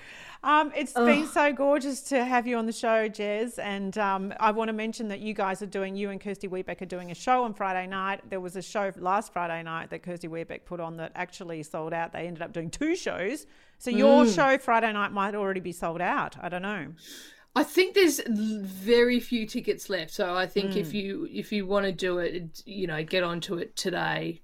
[0.43, 1.05] Um, it's oh.
[1.05, 3.59] been so gorgeous to have you on the show, Jez.
[3.59, 6.81] And um, I want to mention that you guys are doing, you and Kirsty Webeck
[6.81, 8.23] are doing a show on Friday night.
[8.29, 11.93] There was a show last Friday night that Kirsty Webeck put on that actually sold
[11.93, 12.13] out.
[12.13, 13.47] They ended up doing two shows.
[13.79, 14.35] So your mm.
[14.35, 16.37] show Friday night might already be sold out.
[16.41, 16.87] I don't know.
[17.55, 20.77] I think there's very few tickets left, so I think mm.
[20.77, 24.41] if you if you want to do it, you know, get onto it today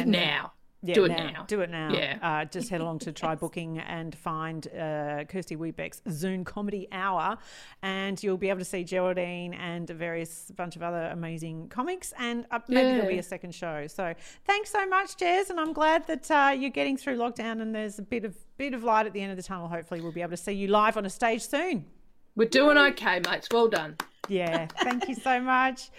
[0.00, 0.52] now.
[0.84, 1.44] Yeah, do it now, now.
[1.46, 1.92] Do it now.
[1.92, 2.18] Yeah.
[2.20, 7.38] Uh, just head along to try booking and find uh, Kirsty Webeck's Zoom Comedy Hour,
[7.84, 12.12] and you'll be able to see Geraldine and a various bunch of other amazing comics,
[12.18, 12.94] and uh, maybe yeah.
[12.94, 13.86] there'll be a second show.
[13.86, 14.12] So
[14.44, 18.00] thanks so much, Jez, and I'm glad that uh, you're getting through lockdown and there's
[18.00, 19.68] a bit of bit of light at the end of the tunnel.
[19.68, 21.84] Hopefully, we'll be able to see you live on a stage soon.
[22.34, 23.46] We're doing okay, mates.
[23.52, 23.98] Well done.
[24.28, 25.90] Yeah, thank you so much.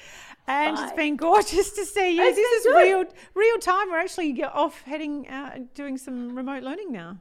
[0.47, 0.83] And Bye.
[0.83, 2.23] it's been gorgeous to see you.
[2.23, 2.77] It's this is good.
[2.77, 3.89] real, real time.
[3.89, 7.17] We're actually off heading, uh, doing some remote learning now.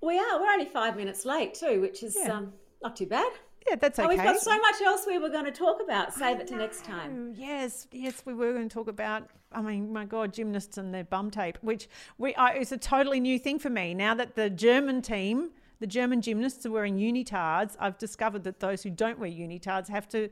[0.00, 0.40] We are.
[0.40, 2.32] We're only five minutes late too, which is yeah.
[2.32, 2.52] um,
[2.82, 3.32] not too bad.
[3.68, 4.06] Yeah, that's okay.
[4.06, 6.12] Oh, we've got so much else we were going to talk about.
[6.12, 7.32] Save it to next time.
[7.34, 9.28] Yes, yes, we were going to talk about.
[9.52, 11.88] I mean, my God, gymnasts and their bum tape, which
[12.18, 15.50] we I, it's a totally new thing for me now that the German team,
[15.80, 17.76] the German gymnasts, are wearing unitards.
[17.80, 20.28] I've discovered that those who don't wear unitards have to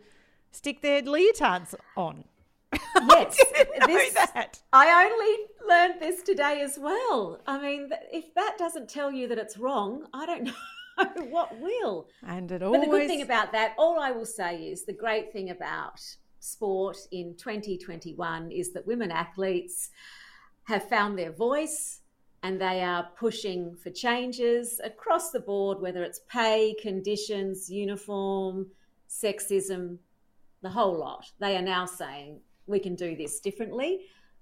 [0.52, 2.24] stick their leotards on.
[3.08, 3.36] Yes,
[3.86, 4.60] this, that.
[4.72, 7.40] I only learned this today as well.
[7.46, 10.44] I mean, if that doesn't tell you that it's wrong, I don't
[10.98, 12.08] know what will.
[12.26, 12.80] And it always.
[12.80, 16.00] But the good thing about that, all I will say is the great thing about
[16.40, 19.90] sport in 2021 is that women athletes
[20.64, 22.00] have found their voice
[22.42, 28.66] and they are pushing for changes across the board, whether it's pay, conditions, uniform,
[29.08, 29.98] sexism,
[30.62, 31.30] the whole lot.
[31.40, 34.00] They are now saying we can do this differently,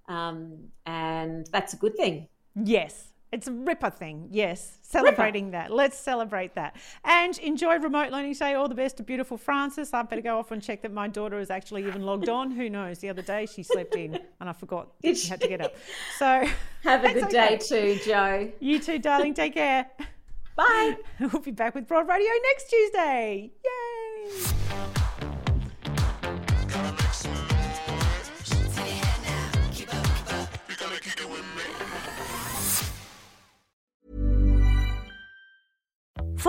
[0.09, 2.29] um, and that's a good thing.
[2.55, 3.07] Yes.
[3.33, 4.79] It's a ripper thing, yes.
[4.83, 5.69] Celebrating ripper.
[5.69, 5.73] that.
[5.73, 6.75] Let's celebrate that.
[7.05, 8.55] And enjoy remote learning day.
[8.55, 9.95] All the best to beautiful Frances.
[9.95, 12.51] I better go off and check that my daughter is actually even logged on.
[12.51, 12.99] Who knows?
[12.99, 15.75] The other day she slept in and I forgot Did she had to get up.
[16.19, 16.45] So
[16.83, 17.57] have a good okay.
[17.57, 18.51] day too, Joe.
[18.59, 19.35] You too, darling.
[19.35, 19.87] Take care.
[20.57, 20.97] Bye.
[21.21, 23.53] We'll be back with Broad Radio next Tuesday.
[23.65, 24.70] Yay!